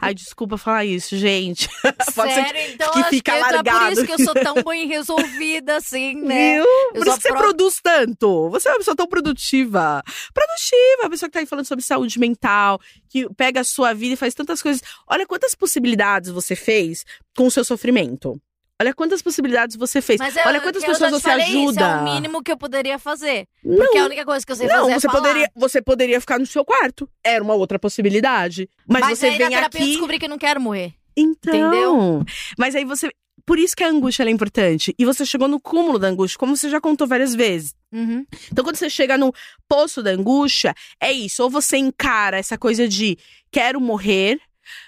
[0.00, 1.68] Ai, desculpa falar isso, gente.
[2.16, 2.60] Pode Sério?
[2.72, 6.14] Então que acho fica que é por isso que eu sou tão bem resolvida, assim,
[6.22, 6.54] né?
[6.54, 6.64] Viu?
[6.64, 8.48] Eu Por isso que você pro- produz tanto.
[8.48, 10.02] Você é uma pessoa tão produtiva.
[10.32, 14.14] Produtiva, a pessoa que tá aí falando sobre saúde mental, que pega a sua vida
[14.14, 14.80] e faz tantas coisas.
[15.06, 17.04] Olha quantas possibilidades você fez
[17.36, 18.40] com o seu sofrimento.
[18.80, 20.18] Olha quantas possibilidades você fez.
[20.18, 21.70] Mas eu, Olha quantas eu pessoas você falei ajuda.
[21.72, 23.46] Isso é o mínimo que eu poderia fazer.
[23.64, 25.20] Não, Porque a única coisa que eu sei não, fazer é você falar.
[25.20, 27.08] poderia, você poderia ficar no seu quarto.
[27.22, 28.68] Era uma outra possibilidade.
[28.86, 29.90] Mas, você aí vem na terapia eu aqui.
[29.92, 30.92] descobri que não quero morrer.
[31.16, 32.24] Então, Entendeu?
[32.58, 33.10] Mas aí você.
[33.46, 34.94] Por isso que a angústia é importante.
[34.98, 37.74] E você chegou no cúmulo da angústia, como você já contou várias vezes.
[37.92, 38.26] Uhum.
[38.50, 39.32] Então, quando você chega no
[39.68, 41.42] poço da angústia, é isso.
[41.42, 43.18] Ou você encara essa coisa de
[43.52, 44.40] quero morrer,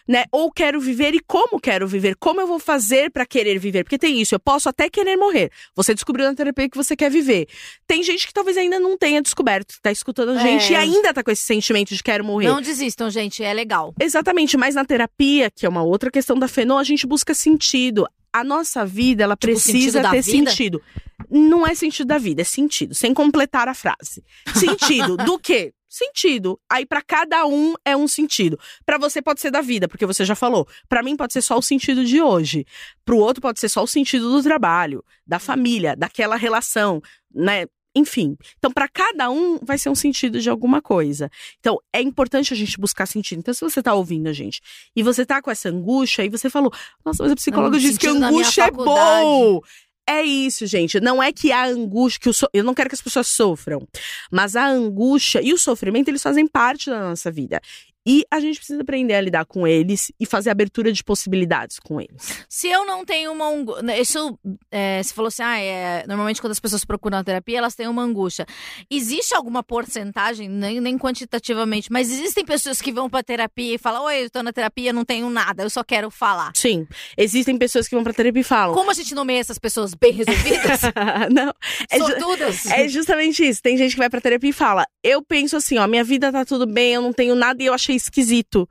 [0.08, 0.24] né?
[0.32, 2.16] Ou quero viver e como quero viver.
[2.16, 3.84] Como eu vou fazer pra querer viver?
[3.84, 5.50] Porque tem isso, eu posso até querer morrer.
[5.74, 7.48] Você descobriu na terapia que você quer viver.
[7.86, 10.72] Tem gente que talvez ainda não tenha descoberto, que tá escutando a gente É.
[10.72, 12.48] e ainda tá com esse sentimento de quero morrer.
[12.48, 13.42] Não desistam, gente.
[13.42, 13.94] É legal.
[14.00, 18.06] Exatamente, mas na terapia, que é uma outra questão da Fenô, a gente busca sentido.
[18.32, 20.82] A nossa vida, ela Tipo, precisa sentido ter sentido.
[21.30, 24.22] Não é sentido da vida, é sentido, sem completar a frase.
[24.54, 25.72] Sentido do quê?
[25.96, 26.60] Sentido.
[26.70, 28.58] Aí pra cada um é um sentido.
[28.84, 30.68] Pra você pode ser da vida, porque você já falou.
[30.90, 32.66] Pra mim pode ser só o sentido de hoje.
[33.02, 37.00] Pro outro pode ser só o sentido do trabalho, da família, daquela relação,
[37.34, 37.64] né?
[37.96, 38.36] Enfim.
[38.58, 41.30] Então, pra cada um vai ser um sentido de alguma coisa.
[41.60, 43.38] Então, é importante a gente buscar sentido.
[43.38, 44.60] Então, se você tá ouvindo a gente
[44.94, 46.70] e você tá com essa angústia e você falou,
[47.02, 49.62] nossa, mas a psicóloga Não, disse que angústia é bom.
[50.08, 51.00] É isso, gente.
[51.00, 53.86] Não é que a angústia, que so- eu não quero que as pessoas sofram,
[54.30, 57.60] mas a angústia e o sofrimento, eles fazem parte da nossa vida.
[58.06, 62.00] E a gente precisa aprender a lidar com eles e fazer abertura de possibilidades com
[62.00, 62.44] eles.
[62.48, 64.00] Se eu não tenho uma angústia.
[64.00, 64.38] Isso.
[64.70, 67.88] É, você falou assim, ah, é, normalmente quando as pessoas procuram a terapia, elas têm
[67.88, 68.46] uma angústia.
[68.88, 74.04] Existe alguma porcentagem, nem, nem quantitativamente, mas existem pessoas que vão pra terapia e falam:
[74.04, 76.52] Oi, eu tô na terapia, não tenho nada, eu só quero falar.
[76.54, 78.74] Sim, existem pessoas que vão pra terapia e falam.
[78.74, 80.80] Como a gente nomeia essas pessoas bem resolvidas?
[81.32, 81.52] não,
[81.90, 82.66] é, Sortudas?
[82.66, 83.60] é justamente isso.
[83.60, 86.44] Tem gente que vai pra terapia e fala: Eu penso assim, ó, minha vida tá
[86.44, 88.68] tudo bem, eu não tenho nada e eu achei esquisito.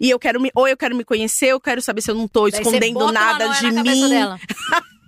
[0.00, 0.50] E eu quero me.
[0.54, 3.48] Ou eu quero me conhecer, eu quero saber se eu não tô Daí escondendo nada
[3.48, 4.00] de na mim.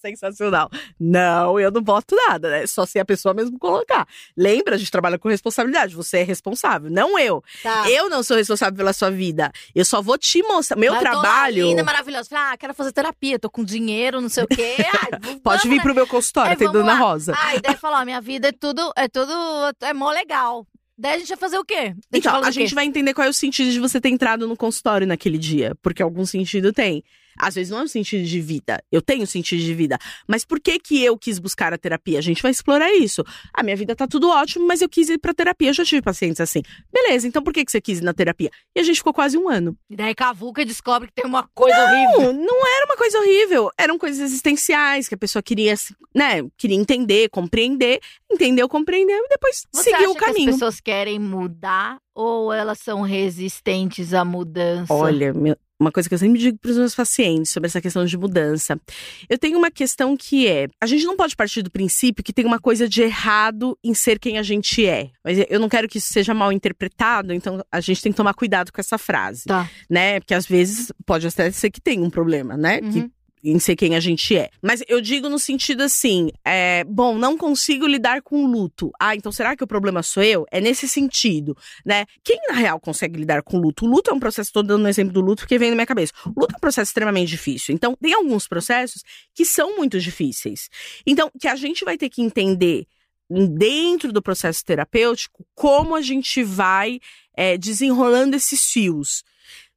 [0.00, 0.70] Sensacional.
[0.98, 2.66] Não, eu não boto nada, né?
[2.68, 4.06] Só se a pessoa mesmo colocar.
[4.36, 5.94] Lembra, a gente trabalha com responsabilidade.
[5.96, 7.42] Você é responsável, não eu.
[7.62, 7.90] Tá.
[7.90, 9.50] Eu não sou responsável pela sua vida.
[9.74, 10.76] Eu só vou te mostrar.
[10.76, 11.66] Meu Mas trabalho.
[11.66, 12.28] linda, maravilhosa.
[12.32, 14.76] Ah, quero fazer terapia, tô com dinheiro, não sei o quê.
[14.78, 15.82] Ai, vamos, Pode vir né?
[15.82, 16.98] pro meu consultório, É, tem Dona lá.
[16.98, 17.34] Rosa.
[17.36, 19.32] Ah, e daí falou, ó, minha vida é tudo, é tudo,
[19.80, 20.64] é mó legal.
[20.98, 21.94] Daí a gente vai fazer o quê?
[22.12, 24.56] A Então, a gente vai entender qual é o sentido de você ter entrado no
[24.56, 25.74] consultório naquele dia.
[25.80, 27.04] Porque algum sentido tem.
[27.38, 28.82] Às vezes não é um sentido de vida.
[28.90, 29.98] Eu tenho sentido de vida.
[30.26, 32.18] Mas por que que eu quis buscar a terapia?
[32.18, 33.22] A gente vai explorar isso.
[33.54, 35.68] A minha vida tá tudo ótimo, mas eu quis ir pra terapia.
[35.70, 36.62] Eu já tive pacientes assim.
[36.92, 38.50] Beleza, então por que que você quis ir na terapia?
[38.76, 39.76] E a gente ficou quase um ano.
[39.88, 42.32] E daí cavuca descobre que tem uma coisa horrível.
[42.32, 43.70] Não, não era uma coisa horrível.
[43.78, 45.74] Eram coisas existenciais que a pessoa queria,
[46.14, 48.00] né, queria entender, compreender.
[48.30, 50.36] Entendeu, compreendeu e depois Você seguiu o caminho.
[50.44, 54.92] que as pessoas querem mudar ou elas são resistentes à mudança?
[54.92, 58.04] Olha, meu- uma coisa que eu sempre digo para os meus pacientes sobre essa questão
[58.04, 58.80] de mudança.
[59.28, 62.44] Eu tenho uma questão que é: a gente não pode partir do princípio que tem
[62.44, 65.10] uma coisa de errado em ser quem a gente é.
[65.24, 68.34] Mas eu não quero que isso seja mal interpretado, então a gente tem que tomar
[68.34, 69.68] cuidado com essa frase, Tá.
[69.88, 70.20] né?
[70.20, 72.80] Porque às vezes pode até ser que tem um problema, né?
[72.80, 73.10] Que Uhum.
[73.42, 74.50] Em ser quem a gente é.
[74.62, 78.90] Mas eu digo no sentido assim, é, bom, não consigo lidar com o luto.
[78.98, 80.46] Ah, então será que o problema sou eu?
[80.50, 82.06] É nesse sentido, né?
[82.24, 83.84] Quem na real consegue lidar com o luto?
[83.84, 85.86] O luto é um processo, tô dando um exemplo do luto porque vem na minha
[85.86, 86.12] cabeça.
[86.24, 87.74] O luto é um processo extremamente difícil.
[87.74, 89.02] Então, tem alguns processos
[89.34, 90.68] que são muito difíceis.
[91.06, 92.86] Então, que a gente vai ter que entender
[93.30, 96.98] dentro do processo terapêutico como a gente vai
[97.36, 99.22] é, desenrolando esses fios.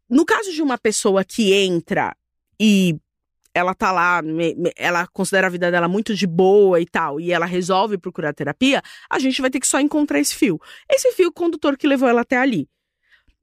[0.09, 2.15] No caso de uma pessoa que entra
[2.59, 2.95] e
[3.53, 4.21] ela tá lá,
[4.75, 8.81] ela considera a vida dela muito de boa e tal, e ela resolve procurar terapia,
[9.09, 10.59] a gente vai ter que só encontrar esse fio.
[10.89, 12.67] Esse fio condutor que levou ela até ali.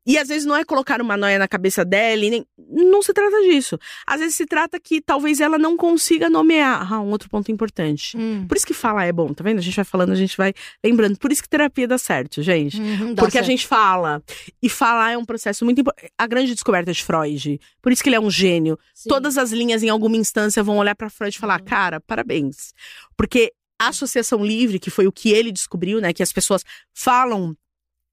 [0.09, 3.13] E às vezes não é colocar uma noia na cabeça dela, e nem, não se
[3.13, 3.79] trata disso.
[4.07, 6.91] Às vezes se trata que talvez ela não consiga nomear.
[6.91, 8.17] Ah, um outro ponto importante.
[8.17, 8.47] Hum.
[8.49, 9.59] Por isso que falar é bom, tá vendo?
[9.59, 11.19] A gente vai falando, a gente vai lembrando.
[11.19, 12.81] Por isso que terapia dá certo, gente.
[12.81, 13.51] Uhum, dá Porque a certo.
[13.51, 14.23] gente fala.
[14.63, 16.11] E falar é um processo muito importante.
[16.17, 17.61] A grande descoberta de Freud.
[17.83, 18.79] Por isso que ele é um gênio.
[18.95, 19.11] Sim.
[19.11, 21.67] Todas as linhas, em alguma instância, vão olhar pra Freud e falar: Uhum.
[21.67, 22.73] cara, parabéns.
[23.15, 26.15] Porque a associação livre, que foi o que ele descobriu, né?
[26.15, 27.55] Que as pessoas falam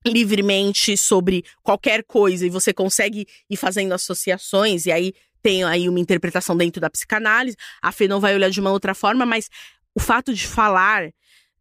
[0.06, 6.00] livremente sobre qualquer coisa e você consegue ir fazendo associações, e aí tem aí uma
[6.00, 7.56] interpretação dentro da psicanálise.
[7.82, 9.50] A Fê não vai olhar de uma outra forma, mas
[9.94, 11.12] o fato de falar,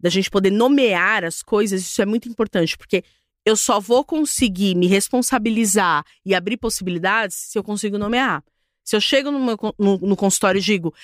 [0.00, 3.04] da gente poder nomear as coisas, isso é muito importante, porque
[3.44, 8.42] eu só vou conseguir me responsabilizar e abrir possibilidades se eu consigo nomear.
[8.82, 10.94] Se eu chego no, meu no- no consultório e digo,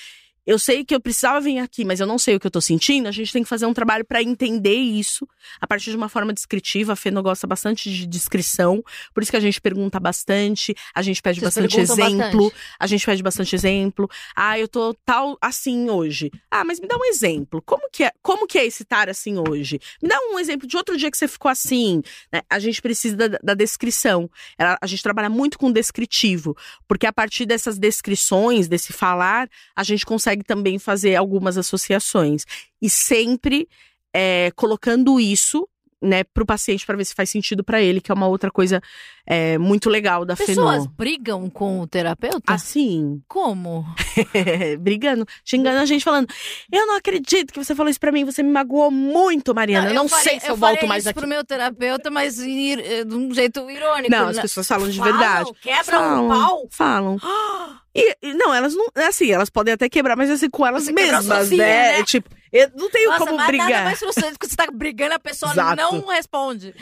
[0.46, 2.60] eu sei que eu precisava vir aqui, mas eu não sei o que eu tô
[2.60, 5.26] sentindo, a gente tem que fazer um trabalho para entender isso
[5.60, 6.92] a partir de uma forma descritiva.
[6.92, 8.82] A Fê não gosta bastante de descrição,
[9.14, 12.54] por isso que a gente pergunta bastante, a gente pede Vocês bastante exemplo, bastante.
[12.78, 14.08] a gente pede bastante exemplo.
[14.34, 16.30] Ah, eu tô tal assim hoje.
[16.50, 17.62] Ah, mas me dá um exemplo.
[17.62, 19.78] Como que é, como que é esse estar assim hoje?
[20.02, 22.02] Me dá um exemplo de outro dia que você ficou assim.
[22.32, 22.40] né?
[22.48, 24.30] A gente precisa da, da descrição.
[24.58, 26.56] Ela- a gente trabalha muito com descritivo,
[26.88, 32.44] porque a partir dessas descrições, desse falar, a gente consegue também fazer algumas associações.
[32.80, 33.68] E sempre
[34.12, 35.68] é, colocando isso.
[36.02, 38.80] Né, pro paciente para ver se faz sentido para ele, que é uma outra coisa
[39.26, 40.88] é, muito legal da Pessoas Fenô.
[40.96, 42.40] brigam com o terapeuta?
[42.54, 43.84] Assim, Como?
[44.80, 46.26] brigando, xingando a gente, falando:
[46.72, 49.88] Eu não acredito que você falou isso pra mim, você me magoou muito, Mariana.
[49.90, 51.18] eu não sei se eu, volto falei mais isso aqui.
[51.20, 54.10] pro meu terapeuta, mas ir- eh, de um jeito irônico.
[54.10, 54.42] Não, as né?
[54.42, 55.12] pessoas falam de Falam?
[55.12, 55.50] verdade.
[55.60, 56.68] Quebra um falam, pau?
[56.70, 57.16] Falam.
[57.92, 58.86] E, não, elas não.
[58.94, 61.98] Assim, elas podem até quebrar, mas assim, com elas Você mesmas, sozinha, né?
[61.98, 62.04] né?
[62.04, 63.84] Tipo, eu não tenho Nossa, como mas nada brigar.
[63.84, 65.76] mais frustrante que você tá brigando, a pessoa Exato.
[65.76, 66.74] não responde.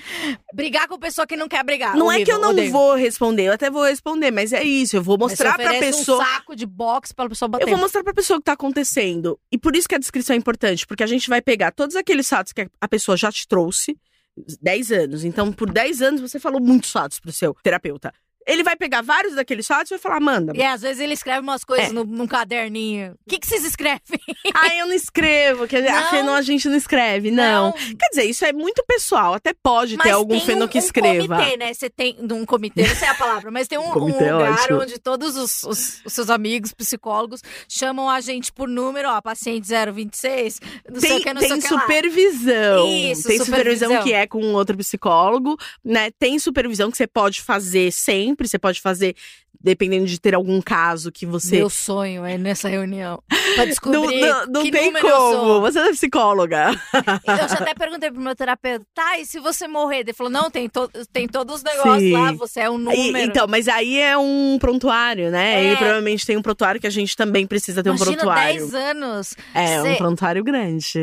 [0.54, 1.96] Brigar com a pessoa que não quer brigar.
[1.96, 2.72] Não é que eu Horrível, não odeio.
[2.72, 6.22] vou responder, eu até vou responder, mas é isso, eu vou mostrar pra pessoa.
[6.22, 7.64] um saco de boxe pra pessoa bater.
[7.64, 9.38] Eu vou mostrar pra pessoa o que tá acontecendo.
[9.52, 12.28] E por isso que a descrição é importante, porque a gente vai pegar todos aqueles
[12.28, 13.96] fatos que a pessoa já te trouxe,
[14.62, 15.24] 10 anos.
[15.24, 18.12] Então, por 10 anos, você falou muitos fatos pro seu terapeuta.
[18.48, 20.52] Ele vai pegar vários daqueles fatos e vai falar, manda.
[20.56, 21.92] E às vezes ele escreve umas coisas É.
[21.92, 23.12] no, num caderninho.
[23.26, 24.00] O que, que vocês escrevem?
[24.54, 26.10] Ah, eu não escrevo, que a Não.
[26.10, 27.72] Fenô a gente não escreve, não.
[27.72, 30.78] Quer dizer, isso é muito pessoal, até pode Mas ter algum tem feno um, que
[30.78, 31.36] um escreva.
[31.36, 31.72] comitê, né?
[31.74, 34.52] Você tem um comitê, não sei a palavra, mas tem um, um Comitê é lugar
[34.52, 34.80] ótimo.
[34.80, 39.68] onde todos os, os- os seus amigos psicólogos chamam a gente por número, ó, paciente
[39.68, 41.80] 026, não sei Tem, o que, não sei tem o que lá.
[41.80, 42.86] supervisão.
[42.88, 43.44] Isso, tem supervisão,
[43.88, 44.02] supervisão.
[44.02, 46.10] que é com outro psicólogo, né?
[46.18, 49.16] Tem supervisão que você pode fazer sempre, você pode fazer
[49.60, 53.20] dependendo de ter algum caso que você Meu sonho é nessa reunião.
[53.56, 55.60] Pra descobrir não, não, não tem como.
[55.62, 56.70] Você é psicóloga.
[57.26, 60.00] Eu já até perguntei pro meu terapeuta, tá, e se você morrer?
[60.00, 62.12] Ele falou, não, tem, to tem todos os negócios Sim.
[62.12, 63.18] lá, você é um número.
[63.18, 65.54] E- então, mas aí é um prontuário, né?
[65.56, 65.64] É.
[65.64, 68.60] Ele provavelmente tem um prontuário que a gente também precisa ter um Imagina prontuário.
[68.60, 69.34] 10 anos.
[69.52, 71.00] É, Cê- um prontuário grande.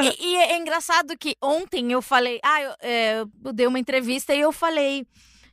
[0.00, 4.32] E, e é engraçado que ontem eu falei, ah, eu, é, eu dei uma entrevista
[4.32, 5.04] e eu falei.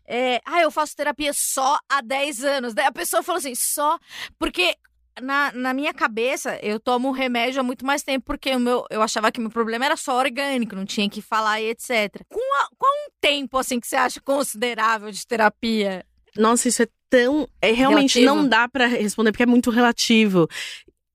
[0.09, 2.73] É, ah, eu faço terapia só há 10 anos.
[2.73, 3.97] Daí a pessoa falou assim, só.
[4.39, 4.75] Porque
[5.21, 9.01] na, na minha cabeça eu tomo remédio há muito mais tempo, porque o meu, eu
[9.01, 12.21] achava que meu problema era só orgânico, não tinha que falar e etc.
[12.27, 16.03] Com a- qual um tempo assim que você acha considerável de terapia?
[16.35, 17.47] Nossa, isso é tão.
[17.61, 18.35] É, realmente Relativo?
[18.41, 20.47] não dá pra responder, porque é muito relativo.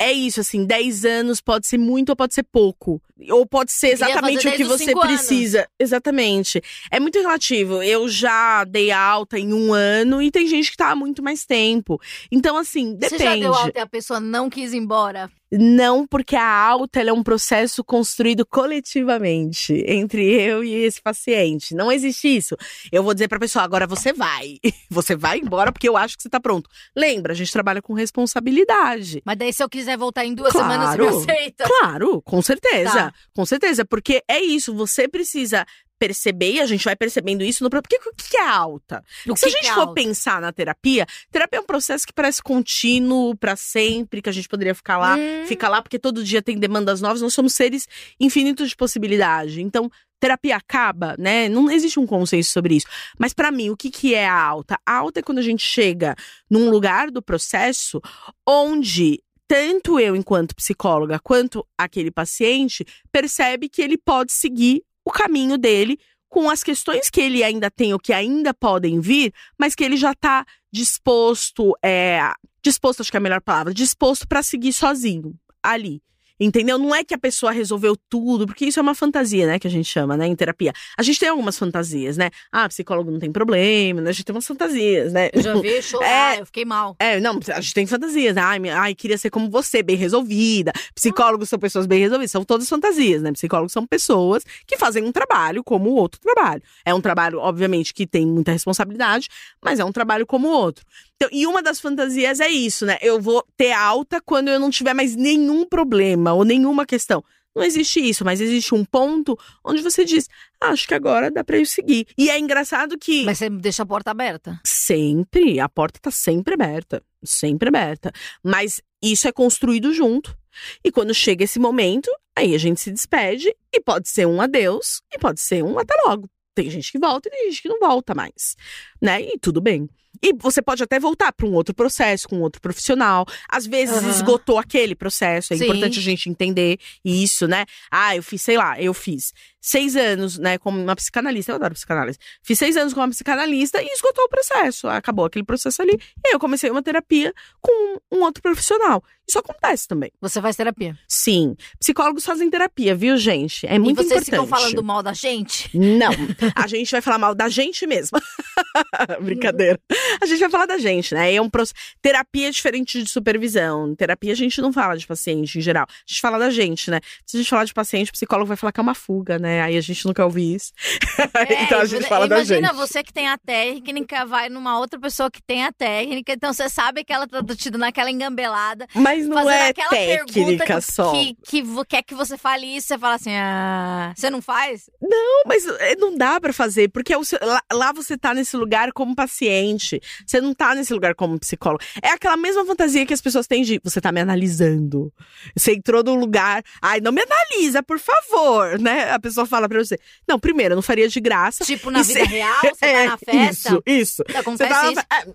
[0.05, 3.01] É isso, assim, 10 anos pode ser muito ou pode ser pouco.
[3.31, 5.17] Ou pode ser exatamente o que você cinco anos.
[5.17, 5.67] precisa.
[5.81, 6.61] Exatamente.
[6.90, 7.83] É muito relativo.
[7.83, 11.47] Eu já dei alta em um ano e tem gente que tá há muito mais
[11.47, 11.99] tempo.
[12.31, 13.40] Então, assim, Você já depende.
[13.40, 15.31] deu alta e a pessoa não quis ir embora?
[15.59, 21.75] Não, porque a alta é um processo construído coletivamente entre eu e esse paciente.
[21.75, 22.57] Não existe isso.
[22.90, 24.59] Eu vou dizer pra pessoa, agora você vai.
[24.90, 26.71] Você vai embora porque eu acho que você tá pronto.
[26.95, 29.21] Lembra, a gente trabalha com responsabilidade.
[29.25, 30.71] Mas daí, se eu quiser voltar em duas Claro.
[30.73, 31.64] semanas, você me aceita.
[31.64, 32.93] Claro, com certeza.
[32.93, 33.12] Tá.
[33.35, 33.85] Com certeza.
[33.85, 35.67] Porque é isso, você precisa
[36.07, 37.71] perceber, e a gente vai percebendo isso no.
[37.71, 39.03] Porque o que que é alta?
[39.27, 39.95] O Se a gente é for alta?
[39.95, 44.49] pensar na terapia, terapia é um processo que parece contínuo pra sempre, que a gente
[44.49, 45.47] poderia ficar lá, Hum.
[45.47, 47.87] fica lá porque todo dia tem demandas novas, nós somos seres
[48.21, 49.62] infinitos de possibilidade.
[49.62, 49.90] Então,
[50.21, 51.49] terapia acaba, né?
[51.49, 52.87] Não existe um consenso sobre isso.
[53.19, 54.79] Mas pra mim, o que que é a alta?
[54.87, 56.14] A alta é quando a gente chega
[56.51, 58.01] num lugar do processo
[58.47, 65.59] onde tanto eu enquanto psicóloga quanto aquele paciente percebe que ele pode seguir o caminho
[65.59, 69.85] dele com as questões que ele ainda tem ou que ainda podem vir, mas que
[69.85, 74.73] ele já tá disposto, é, disposto acho que é a melhor palavra, disposto para seguir
[74.73, 76.03] sozinho ali.
[76.38, 76.79] Entendeu?
[76.79, 79.70] Não é que a pessoa resolveu tudo, porque isso é uma fantasia, né, que a
[79.70, 80.73] gente chama, né, em terapia.
[80.99, 82.31] A gente tem algumas fantasias, né?
[82.51, 84.11] Ah, psicólogo não tem problema, né?
[84.11, 85.31] A gente tem umas fantasias, né?
[85.33, 86.40] Eu já vi chorar, É.
[86.40, 86.97] eu fiquei mal.
[86.99, 88.35] É, não, a gente tem fantasias.
[88.35, 88.42] né?
[88.42, 90.73] Ai, minha- ai, queria ser como você, bem resolvida.
[90.94, 92.31] Psicólogos são pessoas bem resolvidas.
[92.31, 93.33] São todas fantasias, né?
[93.33, 96.62] Psicólogos são pessoas que fazem um trabalho como o outro trabalho.
[96.85, 99.29] É um trabalho, obviamente, que tem muita responsabilidade,
[99.62, 100.85] mas é um trabalho como o outro.
[101.16, 102.98] Então, e uma das fantasias é isso, né?
[103.00, 107.24] Eu vou ter alta quando eu não tiver mais nenhum problema ou nenhuma questão.
[107.55, 110.29] Não existe isso, mas existe um ponto onde você diz:
[110.61, 112.07] "Ah, acho que agora dá pra eu seguir.
[112.18, 114.61] E é engraçado que Mas você deixa a porta aberta.
[114.64, 118.12] Sempre, a porta tá sempre aberta, sempre aberta.
[118.42, 120.37] Mas isso é construído junto.
[120.85, 125.00] E quando chega esse momento, aí a gente se despede e pode ser um adeus
[125.12, 126.29] e pode ser um até logo.
[126.55, 128.57] Tem gente que volta e tem gente que não volta mais,
[129.00, 129.20] né?
[129.20, 129.88] E tudo bem.
[130.22, 133.27] E você pode até voltar para um outro processo, com outro profissional.
[133.48, 134.11] Às vezes Aham.
[134.11, 135.64] esgotou aquele processo, é Sim.
[135.64, 137.64] importante a gente entender isso, né?
[137.90, 139.33] Ah, eu fiz, sei lá, eu fiz
[139.64, 142.18] seis anos, né, como uma psicanalista, eu adoro psicanálise.
[142.42, 144.87] Fiz seis anos como uma psicanalista e esgotou o processo.
[144.88, 145.92] Acabou aquele processo ali.
[145.92, 149.03] E aí eu comecei uma terapia com um outro profissional.
[149.27, 150.12] Isso acontece também.
[150.20, 150.98] Você faz terapia.
[151.09, 151.57] Sim.
[151.81, 153.66] Psicólogos fazem terapia, viu, gente?
[153.66, 154.31] É muito e vocês importante.
[154.31, 155.70] ficam falando mal da gente?
[155.74, 156.12] Não,
[156.55, 158.20] a gente vai falar mal da gente mesma.
[159.22, 159.81] Brincadeira.
[160.21, 161.35] A gente vai falar da gente, né?
[161.35, 161.75] É um processo.
[162.01, 163.95] Terapia é diferente de supervisão.
[163.95, 165.87] Terapia a gente não fala de paciente em geral.
[165.88, 167.01] A gente fala da gente, né?
[167.27, 169.62] Se a gente falar de paciente, o psicólogo vai falar que é uma fuga, né?
[169.62, 170.73] Aí a gente nunca ouve isso.
[171.62, 172.55] então a gente fala da gente.
[172.55, 176.33] É, Imagina você que tem a técnica, vai numa outra pessoa que tem a técnica,
[176.33, 178.87] então você sabe que ela tá te dando aquela engambelada.
[178.95, 181.12] Mas não é técnica só.
[181.12, 184.90] que, que quer que você fale isso, você fala assim, ah, você não faz?
[185.01, 188.93] Não, mas é, não dá pra fazer, porque é lá, lá você tá nesse lugar
[188.93, 189.93] como paciente.
[190.26, 191.83] Você não tá nesse lugar como psicólogo.
[192.02, 195.12] É aquela mesma fantasia que as pessoas têm de você tá me analisando.
[195.57, 199.11] Você entrou num lugar, ai, não me analisa, por favor, né?
[199.12, 199.98] A pessoa fala pra você.
[200.28, 201.64] Não, primeiro, eu não faria de graça.
[201.64, 204.22] Tipo, na E vida cê- real, você tá na festa, Isso, isso.
[204.44, 205.00] Você tá isso.
[205.00, 205.35] é,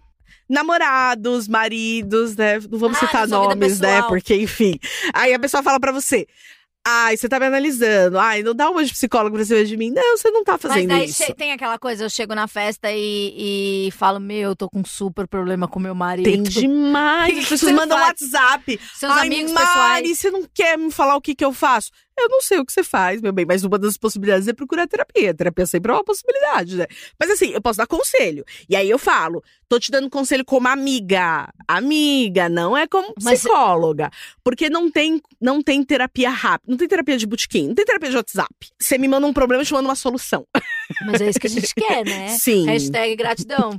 [0.49, 2.59] namorados, maridos, né?
[2.69, 4.01] Não vamos Ah, citar nomes, né?
[4.03, 4.79] Porque, enfim.
[5.13, 6.25] Aí a pessoa fala pra você.
[6.87, 8.17] Ai, você tá me analisando.
[8.17, 9.91] Ai, não dá uma de psicólogo pra cima de mim.
[9.91, 11.23] Não, você não tá Mas fazendo daí isso.
[11.23, 14.79] che- tem aquela coisa, eu chego na festa e, e falo, meu, eu tô com
[14.79, 16.25] um super problema com meu marido.
[16.25, 17.37] Tem demais.
[17.37, 18.07] As pessoas você mandam faz?
[18.21, 18.79] WhatsApp.
[18.95, 20.19] Seus Ai, amigos Mari, pessoais.
[20.19, 21.91] você não quer me falar o que, que eu faço?
[22.21, 24.87] Eu não sei o que você faz, meu bem, mas uma das possibilidades é procurar
[24.87, 25.33] terapia.
[25.33, 26.85] Terapia sempre é uma possibilidade, né?
[27.19, 28.43] Mas assim, eu posso dar conselho.
[28.67, 31.49] E aí eu falo, tô te dando conselho como amiga.
[31.67, 34.09] Amiga, não é como Mas- psicóloga.
[34.43, 38.09] Porque não tem, não tem terapia rápida, não tem terapia de botequim, não tem terapia
[38.09, 38.53] de WhatsApp.
[38.79, 40.45] Você me manda um problema, eu te mando uma solução.
[41.05, 42.29] Mas é isso que a gente quer, né?
[42.37, 42.65] Sim.
[42.65, 43.77] Hashtag gratidão.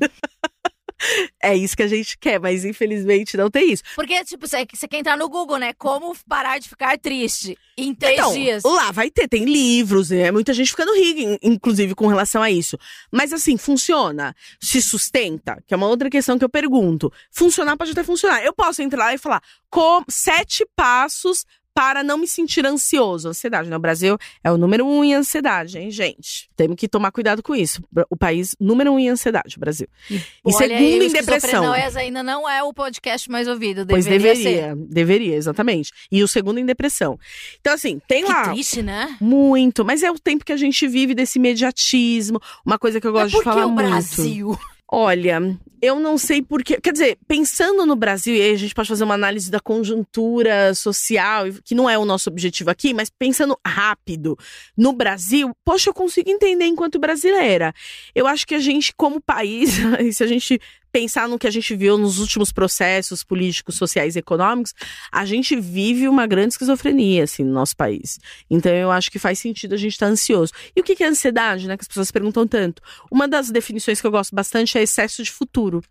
[1.42, 3.82] É isso que a gente quer, mas infelizmente não tem isso.
[3.96, 5.72] Porque, tipo, você, você quer entrar no Google, né?
[5.72, 8.62] Como parar de ficar triste em três então, dias.
[8.62, 10.30] Lá vai ter, tem livros, né?
[10.30, 12.78] Muita gente ficando rica, in- inclusive, com relação a isso.
[13.10, 14.34] Mas assim, funciona?
[14.60, 15.62] Se sustenta?
[15.66, 17.10] Que é uma outra questão que eu pergunto.
[17.30, 18.44] Funcionar pode até funcionar.
[18.44, 23.28] Eu posso entrar lá e falar com sete passos para não me sentir ansioso.
[23.28, 23.76] Ansiedade, né?
[23.76, 26.50] O Brasil é o número um em ansiedade, hein, gente?
[26.56, 27.82] Temos que tomar cuidado com isso.
[28.08, 29.88] O país número um em ansiedade, o Brasil.
[30.10, 31.72] E Olha segundo aí, em depressão.
[31.96, 33.86] Ainda não é o podcast mais ouvido.
[33.86, 34.42] Pois Deveria, ser.
[34.42, 35.92] deveria, deveria, exatamente.
[36.10, 37.18] E o segundo em depressão.
[37.60, 38.50] Então, assim, tem Que lá.
[38.50, 39.16] triste, né?
[39.20, 42.40] Muito, mas é o tempo que a gente vive desse imediatismo.
[42.64, 44.58] Uma coisa que eu gosto Mas de falar o muito.
[44.92, 45.40] Olha,
[45.80, 46.80] eu não sei porquê.
[46.80, 50.74] Quer dizer, pensando no Brasil, e aí a gente pode fazer uma análise da conjuntura
[50.74, 54.36] social, que não é o nosso objetivo aqui, mas pensando rápido
[54.76, 57.72] no Brasil, poxa, eu consigo entender enquanto brasileira.
[58.14, 59.78] Eu acho que a gente, como país,
[60.12, 60.60] se a gente
[60.92, 64.74] pensar no que a gente viu nos últimos processos políticos, sociais e econômicos,
[65.10, 68.18] a gente vive uma grande esquizofrenia, assim, no nosso país.
[68.50, 70.52] Então, eu acho que faz sentido a gente estar tá ansioso.
[70.74, 71.76] E o que é ansiedade, né?
[71.76, 72.82] Que as pessoas perguntam tanto.
[73.10, 75.82] Uma das definições que eu gosto bastante é excesso de futuro.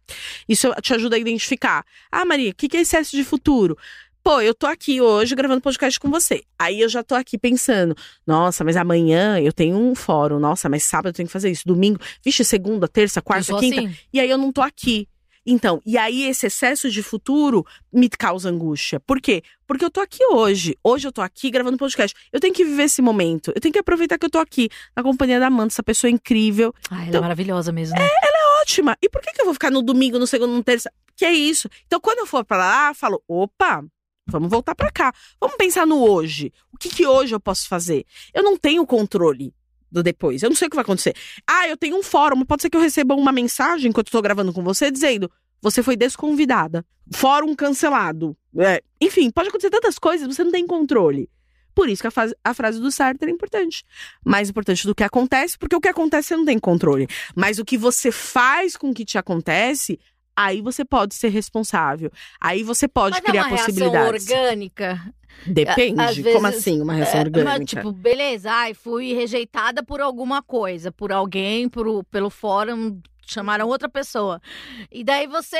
[0.48, 1.86] Isso te ajuda a identificar.
[2.12, 3.78] Ah, Maria, o que é excesso de futuro?
[4.24, 6.44] Pô, eu tô aqui hoje gravando podcast com você.
[6.58, 7.96] Aí eu já tô aqui pensando,
[8.28, 11.64] nossa, mas amanhã eu tenho um fórum, nossa, mas sábado eu tenho que fazer isso,
[11.66, 13.82] domingo, vixe, segunda, terça, quarta, quinta.
[13.82, 13.96] Assim.
[14.14, 15.08] E aí eu não tô aqui.
[15.46, 19.00] Então, e aí esse excesso de futuro me causa angústia.
[19.00, 19.42] Por quê?
[19.66, 20.78] Porque eu tô aqui hoje.
[20.84, 22.16] Hoje eu tô aqui gravando podcast.
[22.32, 23.52] Eu tenho que viver esse momento.
[23.56, 26.74] Eu tenho que aproveitar que eu tô aqui na companhia da Amanda, essa pessoa incrível.
[26.92, 27.96] Ai, ela é então, é maravilhosa mesmo.
[27.96, 28.04] Né?
[28.04, 28.98] É, ela é ótima.
[29.02, 30.92] E por que, que eu vou ficar no domingo, no segundo, no terça?
[31.16, 31.68] Que é isso?
[31.88, 33.84] Então, quando eu for para lá, eu falo, opa,
[34.30, 35.14] Vamos voltar para cá.
[35.40, 36.52] Vamos pensar no hoje.
[36.74, 38.06] O que, que hoje eu posso fazer?
[38.34, 39.54] Eu não tenho controle
[39.92, 40.44] do depois.
[40.44, 41.16] Eu não sei o que vai acontecer.
[41.48, 42.46] Ah, eu tenho um fórum.
[42.46, 45.30] Pode ser que eu receba uma mensagem enquanto tô gravando com você dizendo:
[45.62, 46.86] você foi desconvidada.
[47.12, 48.38] Fórum cancelado.
[48.58, 48.82] É.
[49.02, 51.30] Enfim, pode acontecer tantas coisas, você não tem controle.
[51.74, 53.86] Por isso que a, fase, a, frase do Sartre é importante.
[54.26, 57.08] Mais importante do que acontece, porque o que acontece você não tem controle.
[57.36, 60.00] Mas o que você faz com o que te acontece,
[60.40, 62.10] aí você pode ser responsável.
[62.40, 64.30] Aí você pode mas criar é uma possibilidades.
[64.30, 65.14] orgânica.
[65.46, 66.24] Depende.
[66.34, 67.58] Como assim, uma reação é, orgânica?
[67.60, 73.68] Mas, tipo, beleza, ai, fui rejeitada por alguma coisa, por alguém, por, pelo fórum, chamaram
[73.68, 74.42] outra pessoa.
[74.90, 75.58] E daí você,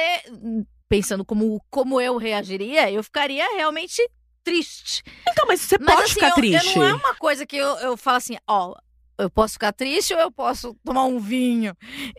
[0.88, 4.02] pensando como, como eu reagiria, eu ficaria realmente
[4.44, 5.04] triste.
[5.30, 6.78] Então, mas você mas, pode assim, ficar eu, triste.
[6.78, 8.74] Eu, não é uma coisa que eu, eu falo assim, ó,
[9.20, 11.76] eu posso ficar triste ou eu posso tomar um vinho.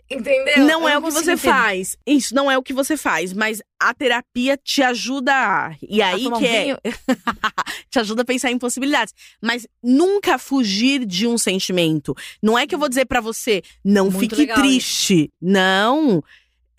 [0.09, 0.65] Entendeu?
[0.65, 1.37] Não eu é não o que você entender.
[1.37, 1.97] faz.
[2.05, 5.33] Isso não é o que você faz, mas a terapia te ajuda.
[5.33, 5.75] A...
[5.81, 6.77] E aí a que um é.
[7.89, 9.13] te ajuda a pensar em possibilidades.
[9.41, 12.15] Mas nunca fugir de um sentimento.
[12.41, 15.23] Não é que eu vou dizer para você, não Muito fique triste.
[15.23, 15.29] Isso.
[15.41, 16.23] Não.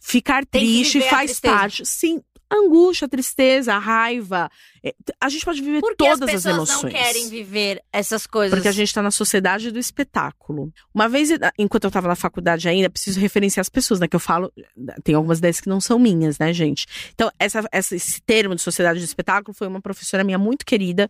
[0.00, 1.86] Ficar Tem triste faz parte.
[1.86, 2.20] Sim,
[2.52, 4.50] a angústia, a tristeza, a raiva.
[4.84, 6.92] É, a gente pode viver Por todas as, as emoções.
[6.92, 8.54] não querem viver essas coisas?
[8.54, 10.72] Porque a gente está na sociedade do espetáculo.
[10.94, 14.06] Uma vez, enquanto eu estava na faculdade ainda, preciso referenciar as pessoas, né?
[14.06, 14.52] Que eu falo,
[15.02, 16.86] tem algumas ideias que não são minhas, né, gente?
[17.14, 21.08] Então, essa, essa, esse termo de sociedade do espetáculo foi uma professora minha muito querida